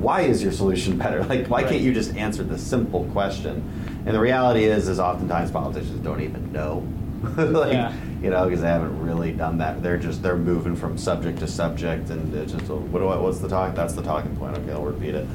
Why 0.00 0.22
is 0.22 0.42
your 0.42 0.52
solution 0.52 0.96
better? 0.98 1.24
Like, 1.28 1.48
why 1.48 1.62
Right. 1.62 1.70
can't 1.70 1.82
you 1.82 1.92
just 1.92 2.14
answer 2.16 2.42
the 2.42 2.58
simple 2.58 3.04
question? 3.12 3.62
And 4.06 4.14
the 4.14 4.20
reality 4.20 4.64
is, 4.64 4.88
is 4.88 5.00
oftentimes 5.00 5.50
politicians 5.50 6.00
don't 6.04 6.20
even 6.20 6.52
know. 6.52 6.86
like, 7.36 7.72
Yeah. 7.72 7.92
you 8.22 8.30
know, 8.30 8.44
because 8.44 8.60
they 8.60 8.68
haven't 8.68 9.00
really 9.00 9.32
done 9.32 9.58
that. 9.58 9.82
They're 9.82 9.96
just 9.96 10.22
they're 10.22 10.36
moving 10.36 10.76
from 10.76 10.96
subject 10.98 11.38
to 11.40 11.48
subject, 11.48 12.10
and 12.10 12.32
it's 12.34 12.52
just 12.52 12.68
what 12.68 13.00
do 13.00 13.08
I, 13.08 13.16
what's 13.16 13.38
the 13.38 13.48
talk? 13.48 13.74
That's 13.74 13.94
the 13.94 14.02
talking 14.02 14.36
point. 14.36 14.56
Okay, 14.58 14.72
I'll 14.72 14.82
repeat 14.82 15.14
it. 15.14 15.26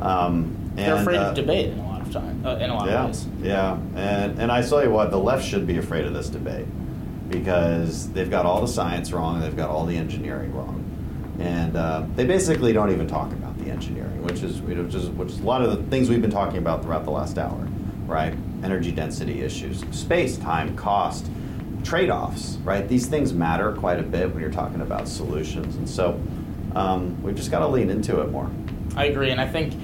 Um, 0.00 0.56
they're 0.74 0.96
afraid 0.96 1.18
uh, 1.18 1.30
of 1.30 1.34
debate 1.34 1.70
in 1.72 1.78
a 1.78 1.86
lot 1.86 2.00
of 2.00 2.08
of 2.08 2.12
time 2.22 2.46
uh, 2.46 2.56
in 2.56 2.70
a 2.70 2.74
lot 2.74 2.86
yeah, 2.88 3.00
of 3.00 3.06
ways. 3.06 3.26
Yeah, 3.42 3.78
and 3.94 4.38
and 4.38 4.50
I 4.50 4.62
tell 4.62 4.82
you 4.82 4.90
what, 4.90 5.10
the 5.10 5.18
left 5.18 5.44
should 5.44 5.66
be 5.66 5.78
afraid 5.78 6.04
of 6.06 6.14
this 6.14 6.28
debate 6.28 6.66
because 7.28 8.10
they've 8.12 8.30
got 8.30 8.46
all 8.46 8.60
the 8.60 8.68
science 8.68 9.12
wrong, 9.12 9.40
they've 9.40 9.56
got 9.56 9.70
all 9.70 9.84
the 9.84 9.96
engineering 9.96 10.52
wrong, 10.54 10.84
and 11.38 11.76
uh, 11.76 12.04
they 12.16 12.24
basically 12.24 12.72
don't 12.72 12.90
even 12.90 13.06
talk 13.06 13.30
about 13.32 13.47
engineering, 13.70 14.22
which 14.22 14.42
is 14.42 14.60
you 14.60 14.74
know, 14.74 14.82
is 14.84 15.08
which 15.10 15.30
is 15.30 15.40
a 15.40 15.44
lot 15.44 15.62
of 15.62 15.70
the 15.70 15.90
things 15.90 16.08
we've 16.08 16.22
been 16.22 16.30
talking 16.30 16.58
about 16.58 16.82
throughout 16.82 17.04
the 17.04 17.10
last 17.10 17.38
hour, 17.38 17.66
right? 18.06 18.34
Energy 18.62 18.92
density 18.92 19.42
issues, 19.42 19.84
space, 19.90 20.36
time, 20.36 20.76
cost, 20.76 21.30
trade-offs, 21.84 22.58
right? 22.64 22.88
These 22.88 23.06
things 23.06 23.32
matter 23.32 23.72
quite 23.72 23.98
a 23.98 24.02
bit 24.02 24.30
when 24.32 24.40
you're 24.40 24.50
talking 24.50 24.80
about 24.80 25.08
solutions, 25.08 25.76
and 25.76 25.88
so 25.88 26.20
um, 26.74 27.20
we've 27.22 27.36
just 27.36 27.50
got 27.50 27.60
to 27.60 27.68
lean 27.68 27.90
into 27.90 28.20
it 28.20 28.30
more. 28.30 28.50
I 28.96 29.06
agree, 29.06 29.30
and 29.30 29.40
I 29.40 29.46
think 29.46 29.74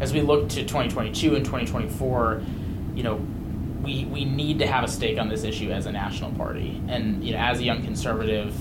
as 0.00 0.12
we 0.12 0.20
look 0.20 0.48
to 0.50 0.62
2022 0.62 1.36
and 1.36 1.44
2024, 1.44 2.42
you 2.94 3.02
know, 3.02 3.20
we 3.82 4.04
we 4.06 4.24
need 4.24 4.58
to 4.58 4.66
have 4.66 4.84
a 4.84 4.88
stake 4.88 5.18
on 5.18 5.28
this 5.28 5.44
issue 5.44 5.70
as 5.70 5.86
a 5.86 5.92
national 5.92 6.32
party. 6.32 6.80
And 6.88 7.24
you 7.24 7.32
know, 7.32 7.38
as 7.38 7.60
a 7.60 7.64
young 7.64 7.82
conservative, 7.82 8.54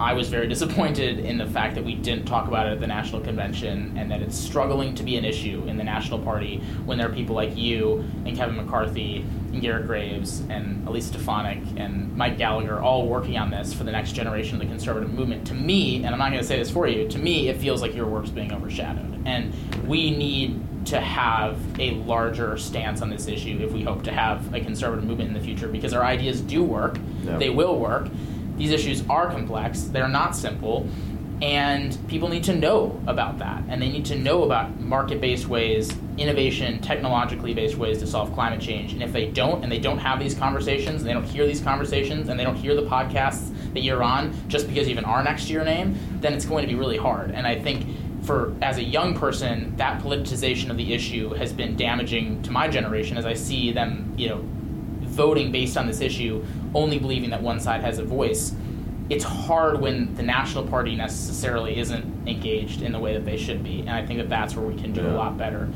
I 0.00 0.14
was 0.14 0.28
very 0.30 0.48
disappointed 0.54 1.18
in 1.18 1.36
the 1.36 1.46
fact 1.46 1.74
that 1.74 1.84
we 1.84 1.94
didn't 1.94 2.24
talk 2.24 2.48
about 2.48 2.66
it 2.66 2.72
at 2.72 2.80
the 2.80 2.86
national 2.86 3.20
convention 3.20 3.96
and 3.98 4.10
that 4.10 4.22
it's 4.22 4.36
struggling 4.36 4.94
to 4.94 5.02
be 5.02 5.16
an 5.16 5.24
issue 5.24 5.62
in 5.66 5.76
the 5.76 5.84
national 5.84 6.18
party 6.20 6.58
when 6.86 6.96
there 6.96 7.08
are 7.08 7.12
people 7.12 7.36
like 7.36 7.56
you 7.56 8.04
and 8.24 8.34
Kevin 8.36 8.56
McCarthy 8.56 9.24
and 9.52 9.60
Garrett 9.60 9.86
Graves 9.86 10.40
and 10.48 10.86
Elise 10.88 11.06
Stefanik 11.06 11.58
and 11.76 12.16
Mike 12.16 12.38
Gallagher 12.38 12.80
all 12.80 13.06
working 13.06 13.36
on 13.36 13.50
this 13.50 13.74
for 13.74 13.84
the 13.84 13.92
next 13.92 14.12
generation 14.12 14.54
of 14.54 14.60
the 14.60 14.66
conservative 14.66 15.12
movement. 15.12 15.46
To 15.48 15.54
me, 15.54 15.96
and 15.96 16.06
I'm 16.06 16.18
not 16.18 16.30
going 16.30 16.40
to 16.40 16.46
say 16.48 16.58
this 16.58 16.70
for 16.70 16.86
you, 16.88 17.06
to 17.08 17.18
me, 17.18 17.48
it 17.48 17.58
feels 17.58 17.82
like 17.82 17.94
your 17.94 18.06
work's 18.06 18.30
being 18.30 18.52
overshadowed. 18.52 19.22
And 19.26 19.52
we 19.86 20.10
need 20.16 20.86
to 20.86 20.98
have 21.00 21.58
a 21.78 21.90
larger 21.90 22.56
stance 22.56 23.02
on 23.02 23.10
this 23.10 23.28
issue 23.28 23.58
if 23.60 23.70
we 23.72 23.82
hope 23.82 24.02
to 24.04 24.12
have 24.12 24.54
a 24.54 24.60
conservative 24.60 25.04
movement 25.04 25.28
in 25.28 25.34
the 25.34 25.40
future 25.40 25.68
because 25.68 25.92
our 25.92 26.02
ideas 26.02 26.40
do 26.40 26.62
work, 26.64 26.98
Yep. 27.24 27.38
they 27.38 27.50
will 27.50 27.78
work. 27.78 28.08
These 28.60 28.72
issues 28.72 29.02
are 29.08 29.30
complex, 29.30 29.84
they're 29.84 30.06
not 30.06 30.36
simple, 30.36 30.86
and 31.40 31.96
people 32.08 32.28
need 32.28 32.44
to 32.44 32.54
know 32.54 33.00
about 33.06 33.38
that. 33.38 33.64
And 33.70 33.80
they 33.80 33.88
need 33.88 34.04
to 34.04 34.18
know 34.18 34.42
about 34.42 34.78
market 34.78 35.18
based 35.18 35.48
ways, 35.48 35.90
innovation, 36.18 36.78
technologically 36.82 37.54
based 37.54 37.76
ways 37.76 37.96
to 38.00 38.06
solve 38.06 38.34
climate 38.34 38.60
change. 38.60 38.92
And 38.92 39.02
if 39.02 39.14
they 39.14 39.30
don't, 39.30 39.62
and 39.62 39.72
they 39.72 39.78
don't 39.78 39.96
have 39.96 40.20
these 40.20 40.34
conversations, 40.34 41.00
and 41.00 41.08
they 41.08 41.14
don't 41.14 41.24
hear 41.24 41.46
these 41.46 41.62
conversations, 41.62 42.28
and 42.28 42.38
they 42.38 42.44
don't 42.44 42.54
hear 42.54 42.74
the 42.74 42.82
podcasts 42.82 43.50
that 43.72 43.80
you're 43.80 44.02
on 44.02 44.34
just 44.48 44.68
because 44.68 44.86
you 44.86 44.98
an 44.98 45.06
R 45.06 45.24
next 45.24 45.46
to 45.46 45.54
your 45.54 45.64
name, 45.64 45.98
then 46.20 46.34
it's 46.34 46.44
going 46.44 46.60
to 46.60 46.68
be 46.68 46.78
really 46.78 46.98
hard. 46.98 47.30
And 47.30 47.46
I 47.46 47.58
think 47.58 47.86
for 48.26 48.54
as 48.60 48.76
a 48.76 48.84
young 48.84 49.14
person, 49.14 49.74
that 49.78 50.02
politicization 50.02 50.68
of 50.68 50.76
the 50.76 50.92
issue 50.92 51.32
has 51.32 51.50
been 51.50 51.76
damaging 51.76 52.42
to 52.42 52.50
my 52.50 52.68
generation 52.68 53.16
as 53.16 53.24
I 53.24 53.32
see 53.32 53.72
them, 53.72 54.12
you 54.18 54.28
know, 54.28 54.44
voting 55.10 55.52
based 55.52 55.76
on 55.76 55.86
this 55.86 56.00
issue, 56.00 56.44
only 56.74 56.98
believing 56.98 57.30
that 57.30 57.42
one 57.42 57.60
side 57.60 57.82
has 57.82 57.98
a 57.98 58.04
voice. 58.04 58.54
It's 59.08 59.24
hard 59.24 59.80
when 59.80 60.14
the 60.14 60.22
national 60.22 60.66
party 60.68 60.94
necessarily 60.94 61.78
isn't 61.78 62.28
engaged 62.28 62.82
in 62.82 62.92
the 62.92 62.98
way 62.98 63.14
that 63.14 63.24
they 63.24 63.36
should 63.36 63.64
be, 63.64 63.80
and 63.80 63.90
I 63.90 64.06
think 64.06 64.18
that 64.20 64.28
that's 64.28 64.54
where 64.54 64.64
we 64.64 64.80
can 64.80 64.92
do 64.92 65.06
a 65.06 65.10
lot 65.10 65.36
better. 65.36 65.68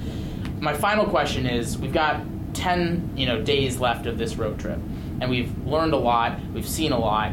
My 0.61 0.73
final 0.73 1.05
question 1.05 1.47
is: 1.47 1.77
We've 1.77 1.93
got 1.93 2.23
ten, 2.55 3.11
you 3.17 3.27
know, 3.27 3.43
days 3.43 3.81
left 3.81 4.07
of 4.07 4.19
this 4.19 4.37
road 4.37 4.61
trip, 4.61 4.79
and 5.21 5.29
we've 5.29 5.53
learned 5.67 5.95
a 5.95 5.99
lot, 5.99 6.39
we've 6.53 6.69
seen 6.69 6.93
a 6.93 6.99
lot 6.99 7.33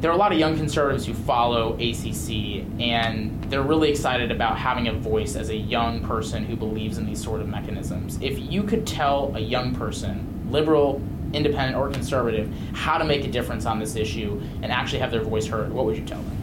there 0.00 0.10
are 0.10 0.14
a 0.14 0.16
lot 0.16 0.32
of 0.32 0.38
young 0.38 0.56
conservatives 0.56 1.04
who 1.04 1.12
follow 1.12 1.74
ACC, 1.74 2.64
and 2.80 3.44
they're 3.50 3.62
really 3.62 3.90
excited 3.90 4.30
about 4.30 4.56
having 4.56 4.88
a 4.88 4.94
voice 4.94 5.36
as 5.36 5.50
a 5.50 5.56
young 5.56 6.00
person 6.00 6.44
who 6.44 6.56
believes 6.56 6.96
in 6.96 7.04
these 7.04 7.22
sort 7.22 7.42
of 7.42 7.48
mechanisms. 7.48 8.18
If 8.22 8.38
you 8.38 8.62
could 8.62 8.86
tell 8.86 9.30
a 9.36 9.40
young 9.40 9.74
person, 9.74 10.29
liberal, 10.50 11.00
independent, 11.32 11.76
or 11.76 11.88
conservative, 11.90 12.52
how 12.72 12.98
to 12.98 13.04
make 13.04 13.24
a 13.24 13.30
difference 13.30 13.66
on 13.66 13.78
this 13.78 13.96
issue 13.96 14.40
and 14.62 14.72
actually 14.72 14.98
have 14.98 15.10
their 15.10 15.22
voice 15.22 15.46
heard, 15.46 15.72
what 15.72 15.84
would 15.86 15.96
you 15.96 16.04
tell 16.04 16.20
them? 16.22 16.36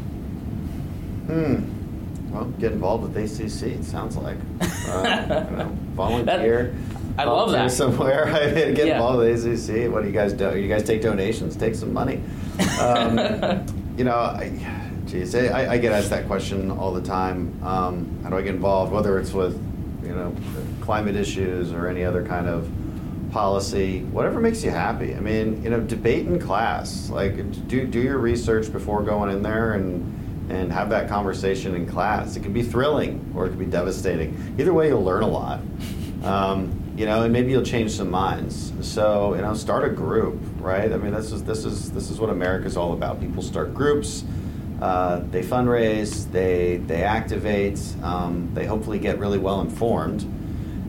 Hmm. 1.28 2.34
Well, 2.34 2.46
get 2.60 2.72
involved 2.74 3.04
with 3.04 3.18
ACC. 3.18 3.72
It 3.74 3.84
sounds 3.84 4.18
like 4.18 4.38
uh, 4.62 5.46
you 5.50 5.58
know, 5.58 5.72
volunteer. 5.94 6.76
I 7.18 7.24
love 7.24 7.52
that. 7.52 7.72
somewhere. 7.72 8.28
I 8.34 8.52
mean, 8.54 8.74
get 8.74 8.88
Yeah. 8.88 8.94
involved 8.96 9.20
with 9.20 9.46
ACC. 9.46 9.92
What 9.92 10.02
do 10.04 10.08
you 10.08 10.14
guys 10.14 10.34
do? 10.34 10.58
You 10.58 10.68
guys 10.68 10.84
take 10.84 11.02
donations. 11.02 11.56
Take 11.56 11.74
some 11.76 11.92
money. 11.94 12.22
Um, 12.80 13.18
you 13.98 14.04
know, 14.04 14.16
I, 14.16 14.52
geez, 15.06 15.34
I, 15.36 15.74
I 15.74 15.78
get 15.78 15.94
asked 15.94 16.10
that 16.12 16.28
question 16.28 16.70
all 16.70 16.94
the 16.94 17.02
time. 17.02 17.60
Um, 17.64 18.20
how 18.24 18.30
do 18.30 18.38
I 18.38 18.42
get 18.42 18.56
involved? 18.56 18.92
Whether 18.92 19.18
it's 19.20 19.34
with 19.34 19.56
you 20.04 20.14
know 20.14 20.34
climate 20.82 21.16
issues 21.16 21.72
or 21.72 21.88
any 21.88 22.04
other 22.04 22.24
kind 22.26 22.48
of 22.48 22.70
policy, 23.38 24.02
whatever 24.06 24.40
makes 24.40 24.64
you 24.64 24.72
happy. 24.72 25.14
I 25.14 25.20
mean, 25.20 25.62
you 25.62 25.70
know, 25.70 25.80
debate 25.80 26.26
in 26.26 26.40
class. 26.40 27.08
Like, 27.12 27.36
do 27.68 27.86
do 27.86 28.02
your 28.02 28.18
research 28.18 28.74
before 28.74 29.04
going 29.04 29.30
in 29.30 29.44
there 29.44 29.74
and 29.74 30.50
and 30.50 30.72
have 30.72 30.90
that 30.90 31.08
conversation 31.08 31.76
in 31.76 31.86
class. 31.86 32.36
It 32.36 32.42
can 32.42 32.52
be 32.52 32.64
thrilling 32.64 33.32
or 33.36 33.46
it 33.46 33.50
can 33.50 33.60
be 33.60 33.68
devastating. 33.68 34.56
Either 34.58 34.74
way, 34.74 34.88
you'll 34.88 35.04
learn 35.04 35.22
a 35.22 35.28
lot. 35.28 35.60
Um, 36.24 36.82
you 36.98 37.06
know, 37.06 37.22
and 37.22 37.32
maybe 37.32 37.52
you'll 37.52 37.62
change 37.76 37.92
some 37.92 38.10
minds. 38.10 38.74
So, 38.82 39.36
you 39.36 39.44
know, 39.44 39.54
start 39.54 39.84
a 39.86 39.94
group, 39.94 40.42
right? 40.60 40.92
I 40.92 40.98
mean, 40.98 41.14
this 41.14 41.32
is 41.32 41.44
this 41.44 41.64
is 41.64 41.92
this 41.92 42.10
is 42.10 42.20
what 42.20 42.32
America's 42.32 42.76
all 42.76 42.94
about. 42.94 43.22
People 43.22 43.44
start 43.44 43.72
groups. 43.72 44.24
Uh, 44.82 45.22
they 45.30 45.44
fundraise, 45.44 46.32
they 46.32 46.78
they 46.88 47.04
activate, 47.04 47.80
um, 48.02 48.50
they 48.56 48.66
hopefully 48.66 48.98
get 48.98 49.20
really 49.20 49.38
well 49.38 49.62
informed, 49.62 50.24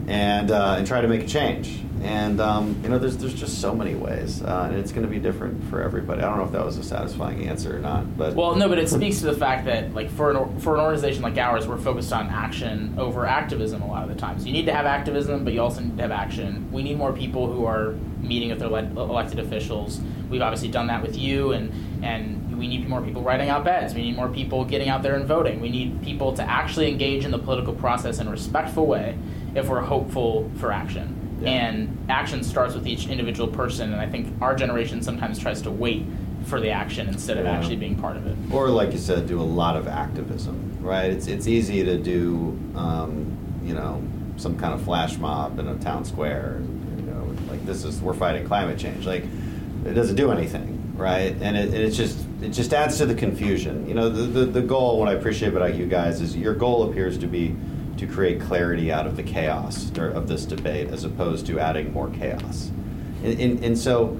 and 0.07 0.51
uh, 0.51 0.77
and 0.79 0.87
try 0.87 1.03
to 1.03 1.09
make 1.09 1.25
a 1.25 1.27
change. 1.27 1.85
And 2.03 2.41
um, 2.41 2.79
you 2.83 2.89
know, 2.89 2.99
there's 2.99 3.17
there's 3.17 3.35
just 3.35 3.61
so 3.61 3.75
many 3.75 3.95
ways, 3.95 4.43
uh, 4.43 4.69
and 4.71 4.79
it's 4.79 4.93
going 4.93 5.05
to 5.05 5.11
be 5.11 5.19
different 5.19 5.63
for 5.69 5.83
everybody. 5.83 6.23
I 6.23 6.29
don't 6.29 6.39
know 6.39 6.45
if 6.45 6.53
that 6.53 6.65
was 6.65 6.79
a 6.79 6.85
satisfying 6.85 7.49
answer 7.49 7.77
or 7.77 7.81
not, 7.81 8.17
but 8.17 8.35
Well, 8.35 8.55
no, 8.55 8.69
but 8.69 8.79
it 8.79 8.89
speaks 8.89 9.19
to 9.21 9.27
the 9.27 9.35
fact 9.35 9.65
that, 9.67 9.95
like, 9.95 10.11
for 10.11 10.31
an 10.31 10.61
for 10.61 10.75
an 10.75 10.81
organization 10.81 11.23
like 11.23 11.37
ours, 11.39 11.67
we're 11.67 11.79
focused 11.79 12.13
on 12.13 12.29
action 12.29 12.95
over 12.99 13.27
activism 13.27 13.83
a 13.83 13.87
lot 13.87 14.03
of 14.05 14.09
the 14.09 14.15
times. 14.15 14.47
You 14.47 14.53
need 14.53 14.67
to 14.67 14.75
have 14.75 14.87
activism, 14.87 15.45
but 15.45 15.53
you 15.53 15.61
also 15.61 15.81
need 15.81 15.97
to 15.97 16.03
have 16.03 16.13
action. 16.13 16.71
We 16.71 16.83
need 16.83 16.97
more 16.97 17.13
people 17.13 17.53
who 17.53 17.65
are 17.65 17.95
meeting 18.21 18.51
with 18.51 18.59
their 18.59 18.69
le- 18.69 18.83
elected 18.83 19.39
officials. 19.39 20.01
We've 20.31 20.43
obviously 20.43 20.69
done 20.69 20.87
that 20.89 21.03
with 21.03 21.17
you, 21.17 21.53
and 21.53 21.73
and 22.05 22.57
we 22.59 22.69
need 22.69 22.89
more 22.89 23.01
people 23.03 23.23
writing 23.23 23.51
op-eds. 23.51 23.95
We 23.95 24.03
need 24.03 24.17
more 24.17 24.29
people 24.29 24.65
getting 24.65 24.89
out 24.89 25.03
there 25.03 25.15
and 25.15 25.27
voting. 25.27 25.61
We 25.61 25.71
need 25.71 26.03
people 26.03 26.33
to 26.35 26.43
actually 26.43 26.91
engage 26.91 27.25
in 27.25 27.31
the 27.31 27.39
political 27.39 27.73
process 27.73 28.19
in 28.19 28.27
a 28.27 28.31
respectful 28.31 28.87
way 28.87 29.17
if 29.55 29.69
we're 29.69 29.81
hopeful 29.81 30.51
for 30.57 30.73
action. 30.73 31.15
Yeah. 31.41 31.51
And 31.51 32.07
action 32.09 32.43
starts 32.43 32.75
with 32.75 32.87
each 32.87 33.07
individual 33.09 33.49
person, 33.49 33.93
and 33.93 34.01
I 34.01 34.09
think 34.09 34.29
our 34.43 34.55
generation 34.57 35.03
sometimes 35.03 35.39
tries 35.39 35.63
to 35.63 35.71
wait 35.71 36.05
for 36.45 36.61
the 36.61 36.71
action 36.71 37.09
instead 37.09 37.37
of 37.37 37.45
Yeah. 37.45 37.53
actually 37.53 37.77
being 37.77 37.95
part 37.97 38.17
of 38.17 38.27
it. 38.27 38.35
or 38.51 38.69
like 38.71 38.93
you 38.93 38.99
said, 38.99 39.27
do 39.27 39.41
a 39.41 39.43
lot 39.43 39.77
of 39.77 39.87
activism, 39.87 40.79
right? 40.81 41.11
It's 41.11 41.27
it's 41.27 41.47
easy 41.47 41.85
to 41.85 41.99
do, 41.99 42.59
um, 42.75 43.27
you 43.65 43.75
know, 43.75 44.03
some 44.37 44.57
kind 44.57 44.73
of 44.73 44.81
flash 44.83 45.19
mob 45.19 45.59
in 45.59 45.69
a 45.69 45.75
town 45.77 46.05
square. 46.05 46.61
You 46.97 47.03
know, 47.05 47.35
like 47.51 47.65
this 47.67 47.85
is 47.85 48.01
we're 48.01 48.15
fighting 48.15 48.47
climate 48.47 48.79
change. 48.79 49.05
Like 49.07 49.25
it 49.85 49.93
doesn't 49.95 50.17
do 50.17 50.31
anything, 50.31 50.95
right? 50.97 51.35
And 51.41 51.57
it, 51.57 51.67
and 51.67 51.75
it's 51.77 51.97
just 51.97 52.19
it 52.41 52.51
just 52.51 52.73
adds 52.73 52.97
to 52.99 53.07
the 53.07 53.15
confusion. 53.15 53.87
You 53.89 53.95
know, 53.95 54.09
the, 54.09 54.23
the 54.23 54.45
the 54.47 54.63
goal. 54.63 54.99
What 54.99 55.09
I 55.09 55.13
appreciate 55.13 55.53
about 55.55 55.75
you 55.75 55.87
guys 55.87 56.21
is 56.21 56.37
your 56.37 56.55
goal 56.55 56.89
appears 56.91 57.19
to 57.19 57.27
be 57.27 57.55
to 57.99 58.07
create 58.07 58.41
clarity 58.41 58.93
out 58.93 59.07
of 59.07 59.17
the 59.17 59.23
chaos 59.23 59.91
of 59.99 60.29
this 60.29 60.45
debate, 60.45 60.89
as 60.89 61.05
opposed 61.05 61.47
to 61.47 61.59
adding 61.59 61.93
more 61.93 62.09
chaos. 62.11 62.71
And, 63.25 63.41
and, 63.41 63.65
and 63.65 63.79
so, 63.79 64.17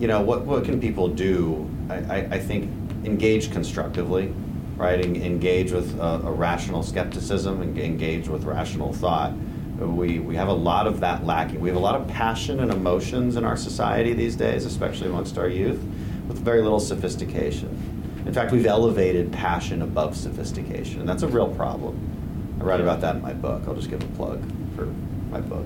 you 0.00 0.08
know, 0.08 0.22
what, 0.22 0.44
what 0.46 0.64
can 0.64 0.80
people 0.80 1.08
do? 1.08 1.68
I, 1.90 1.94
I, 1.94 2.16
I 2.32 2.38
think 2.38 2.70
engage 3.04 3.52
constructively, 3.52 4.32
right? 4.76 5.04
En- 5.04 5.16
engage 5.16 5.72
with 5.72 5.98
a, 6.00 6.20
a 6.24 6.32
rational 6.32 6.82
skepticism 6.82 7.60
and 7.60 7.78
engage 7.78 8.28
with 8.28 8.44
rational 8.44 8.92
thought. 8.92 9.32
We, 9.78 10.18
we 10.18 10.34
have 10.34 10.48
a 10.48 10.52
lot 10.52 10.86
of 10.86 11.00
that 11.00 11.24
lacking. 11.24 11.60
We 11.60 11.68
have 11.68 11.76
a 11.76 11.80
lot 11.80 11.94
of 12.00 12.08
passion 12.08 12.60
and 12.60 12.72
emotions 12.72 13.36
in 13.36 13.44
our 13.44 13.56
society 13.56 14.12
these 14.12 14.34
days, 14.34 14.64
especially 14.64 15.08
amongst 15.08 15.38
our 15.38 15.48
youth, 15.48 15.80
with 16.26 16.38
very 16.38 16.62
little 16.62 16.80
sophistication. 16.80 17.68
In 18.26 18.34
fact, 18.34 18.52
we've 18.52 18.66
elevated 18.66 19.32
passion 19.32 19.82
above 19.82 20.16
sophistication, 20.16 21.00
and 21.00 21.08
that's 21.08 21.22
a 21.22 21.28
real 21.28 21.48
problem. 21.48 22.17
I 22.60 22.64
write 22.64 22.80
about 22.80 23.00
that 23.02 23.16
in 23.16 23.22
my 23.22 23.32
book. 23.32 23.62
I'll 23.66 23.74
just 23.74 23.90
give 23.90 24.02
a 24.02 24.06
plug 24.16 24.42
for 24.74 24.86
my 25.30 25.40
book. 25.40 25.64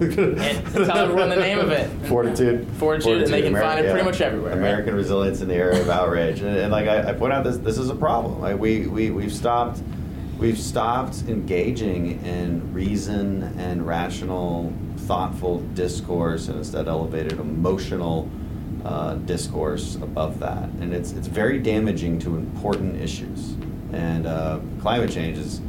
And 0.00 0.66
tell 0.72 0.98
everyone 0.98 1.28
the 1.28 1.36
name 1.36 1.58
of 1.60 1.70
it. 1.70 1.88
Fortitude. 2.08 2.66
Fortitude, 2.78 3.22
and 3.22 3.32
they 3.32 3.42
can 3.42 3.54
find 3.54 3.78
it 3.84 3.90
pretty 3.90 4.04
much 4.04 4.20
everywhere, 4.20 4.50
right? 4.50 4.58
American 4.58 4.94
resilience 4.94 5.40
in 5.40 5.48
the 5.48 5.54
era 5.54 5.78
of 5.78 5.88
outrage, 5.88 6.40
and, 6.40 6.56
and 6.56 6.72
like 6.72 6.88
I, 6.88 7.10
I 7.10 7.12
point 7.12 7.32
out, 7.32 7.44
this 7.44 7.58
this 7.58 7.78
is 7.78 7.90
a 7.90 7.94
problem. 7.94 8.40
Like 8.40 8.58
we 8.58 8.88
we 8.88 9.10
we've 9.10 9.32
stopped 9.32 9.80
we've 10.38 10.58
stopped 10.58 11.22
engaging 11.28 12.24
in 12.24 12.72
reason 12.72 13.44
and 13.56 13.86
rational, 13.86 14.72
thoughtful 14.96 15.60
discourse, 15.74 16.48
and 16.48 16.58
instead 16.58 16.88
elevated 16.88 17.38
emotional 17.38 18.28
uh, 18.84 19.14
discourse 19.14 19.94
above 19.96 20.40
that, 20.40 20.64
and 20.80 20.92
it's 20.92 21.12
it's 21.12 21.28
very 21.28 21.58
damaging 21.60 22.18
to 22.18 22.36
important 22.36 23.00
issues. 23.00 23.54
And 23.92 24.26
uh, 24.26 24.58
climate 24.80 25.12
change 25.12 25.38
is, 25.38 25.60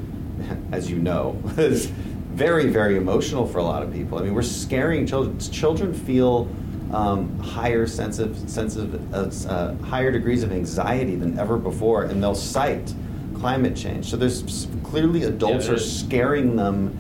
as 0.72 0.90
you 0.90 0.98
know, 0.98 1.42
is 1.58 1.88
very, 1.88 2.68
very 2.68 2.98
emotional 2.98 3.48
for 3.48 3.60
a 3.60 3.64
lot 3.64 3.82
of 3.82 3.94
people. 3.94 4.18
I 4.18 4.24
mean, 4.24 4.34
we're 4.34 4.42
scaring 4.42 5.08
children. 5.08 5.40
Children 5.40 5.94
feel 5.94 6.50
um, 6.92 7.40
higher 7.40 7.88
sense 7.88 8.20
of 8.20 8.38
sense 8.50 8.76
of 8.76 9.14
uh, 9.14 9.74
higher 9.86 10.12
degrees 10.12 10.44
of 10.44 10.52
anxiety 10.52 11.16
than 11.16 11.40
ever 11.40 11.58
before, 11.58 12.04
and 12.04 12.22
they'll 12.22 12.36
cite 12.36 12.94
climate 13.36 13.76
change. 13.76 14.10
So 14.10 14.18
there's 14.18 14.68
clearly 14.84 15.24
adults 15.24 15.68
Yeah, 15.68 15.74
are 15.74 15.80
scaring 15.80 16.56
them 16.56 16.98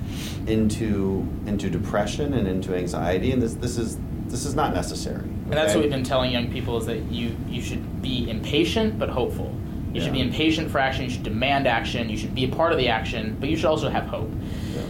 into 0.47 1.27
into 1.45 1.69
depression 1.69 2.33
and 2.33 2.47
into 2.47 2.75
anxiety, 2.75 3.31
and 3.31 3.41
this 3.41 3.55
this 3.55 3.77
is 3.77 3.97
this 4.27 4.45
is 4.45 4.55
not 4.55 4.73
necessary. 4.73 5.23
And 5.23 5.53
that's 5.53 5.73
what 5.73 5.81
we've 5.83 5.91
been 5.91 6.03
telling 6.03 6.31
young 6.31 6.51
people 6.51 6.77
is 6.77 6.85
that 6.87 6.99
you 7.11 7.35
you 7.47 7.61
should 7.61 8.01
be 8.01 8.29
impatient 8.29 8.97
but 8.97 9.09
hopeful. 9.09 9.53
You 9.95 10.01
should 10.01 10.11
be 10.11 10.19
impatient 10.19 10.69
for 10.69 10.79
action. 10.79 11.05
You 11.05 11.09
should 11.09 11.23
demand 11.23 11.67
action. 11.67 12.09
You 12.09 12.17
should 12.17 12.35
be 12.35 12.43
a 12.43 12.49
part 12.49 12.73
of 12.73 12.77
the 12.77 12.89
action, 12.89 13.37
but 13.39 13.47
you 13.47 13.55
should 13.55 13.65
also 13.65 13.89
have 13.89 14.03
hope. 14.03 14.29
Yeah. 14.75 14.81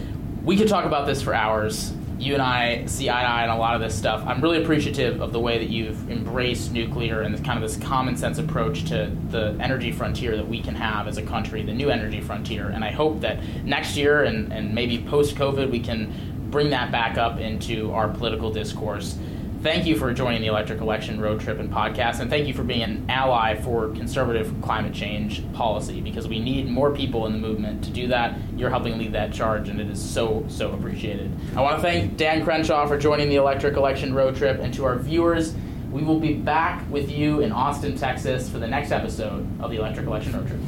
We 0.42 0.56
could 0.56 0.66
talk 0.66 0.84
about 0.84 1.06
this 1.06 1.22
for 1.22 1.32
hours. 1.32 1.92
You 2.18 2.34
and 2.34 2.42
I 2.42 2.86
see 2.86 3.08
eye 3.08 3.22
to 3.22 3.28
eye 3.28 3.46
on 3.46 3.56
a 3.56 3.58
lot 3.58 3.76
of 3.76 3.80
this 3.80 3.96
stuff. 3.96 4.24
I'm 4.26 4.40
really 4.40 4.60
appreciative 4.60 5.20
of 5.20 5.32
the 5.32 5.38
way 5.38 5.58
that 5.58 5.68
you've 5.68 6.10
embraced 6.10 6.72
nuclear 6.72 7.20
and 7.20 7.36
kind 7.44 7.62
of 7.62 7.70
this 7.70 7.78
common 7.86 8.16
sense 8.16 8.38
approach 8.38 8.84
to 8.86 9.16
the 9.28 9.56
energy 9.60 9.92
frontier 9.92 10.36
that 10.36 10.48
we 10.48 10.60
can 10.60 10.74
have 10.74 11.06
as 11.06 11.18
a 11.18 11.22
country, 11.22 11.62
the 11.62 11.74
new 11.74 11.88
energy 11.88 12.20
frontier. 12.20 12.70
And 12.70 12.82
I 12.82 12.90
hope 12.90 13.20
that 13.20 13.40
next 13.64 13.96
year 13.96 14.24
and, 14.24 14.52
and 14.52 14.74
maybe 14.74 14.98
post 14.98 15.36
COVID, 15.36 15.70
we 15.70 15.78
can 15.78 16.50
bring 16.50 16.70
that 16.70 16.90
back 16.90 17.16
up 17.16 17.38
into 17.38 17.92
our 17.92 18.08
political 18.08 18.50
discourse. 18.50 19.18
Thank 19.62 19.86
you 19.86 19.96
for 19.96 20.12
joining 20.12 20.42
the 20.42 20.46
Electric 20.46 20.80
Election 20.80 21.20
Road 21.20 21.40
Trip 21.40 21.58
and 21.58 21.72
Podcast, 21.72 22.20
and 22.20 22.30
thank 22.30 22.46
you 22.46 22.54
for 22.54 22.62
being 22.62 22.82
an 22.82 23.06
ally 23.08 23.60
for 23.62 23.88
conservative 23.88 24.54
climate 24.62 24.92
change 24.92 25.42
policy 25.54 26.00
because 26.00 26.28
we 26.28 26.38
need 26.38 26.68
more 26.68 26.94
people 26.94 27.26
in 27.26 27.32
the 27.32 27.38
movement 27.38 27.82
to 27.84 27.90
do 27.90 28.06
that. 28.08 28.38
You're 28.56 28.70
helping 28.70 28.96
lead 28.96 29.12
that 29.14 29.32
charge, 29.32 29.68
and 29.68 29.80
it 29.80 29.88
is 29.88 30.00
so, 30.00 30.44
so 30.48 30.70
appreciated. 30.72 31.32
I 31.56 31.62
want 31.62 31.76
to 31.76 31.82
thank 31.82 32.16
Dan 32.16 32.44
Crenshaw 32.44 32.86
for 32.86 32.96
joining 32.96 33.28
the 33.28 33.36
Electric 33.36 33.76
Election 33.76 34.14
Road 34.14 34.36
Trip, 34.36 34.60
and 34.60 34.72
to 34.74 34.84
our 34.84 34.98
viewers, 34.98 35.54
we 35.90 36.02
will 36.02 36.20
be 36.20 36.34
back 36.34 36.88
with 36.90 37.10
you 37.10 37.40
in 37.40 37.50
Austin, 37.50 37.96
Texas 37.96 38.48
for 38.48 38.58
the 38.58 38.68
next 38.68 38.92
episode 38.92 39.48
of 39.60 39.70
the 39.70 39.78
Electric 39.78 40.06
Election 40.06 40.32
Road 40.34 40.46
Trip. 40.46 40.60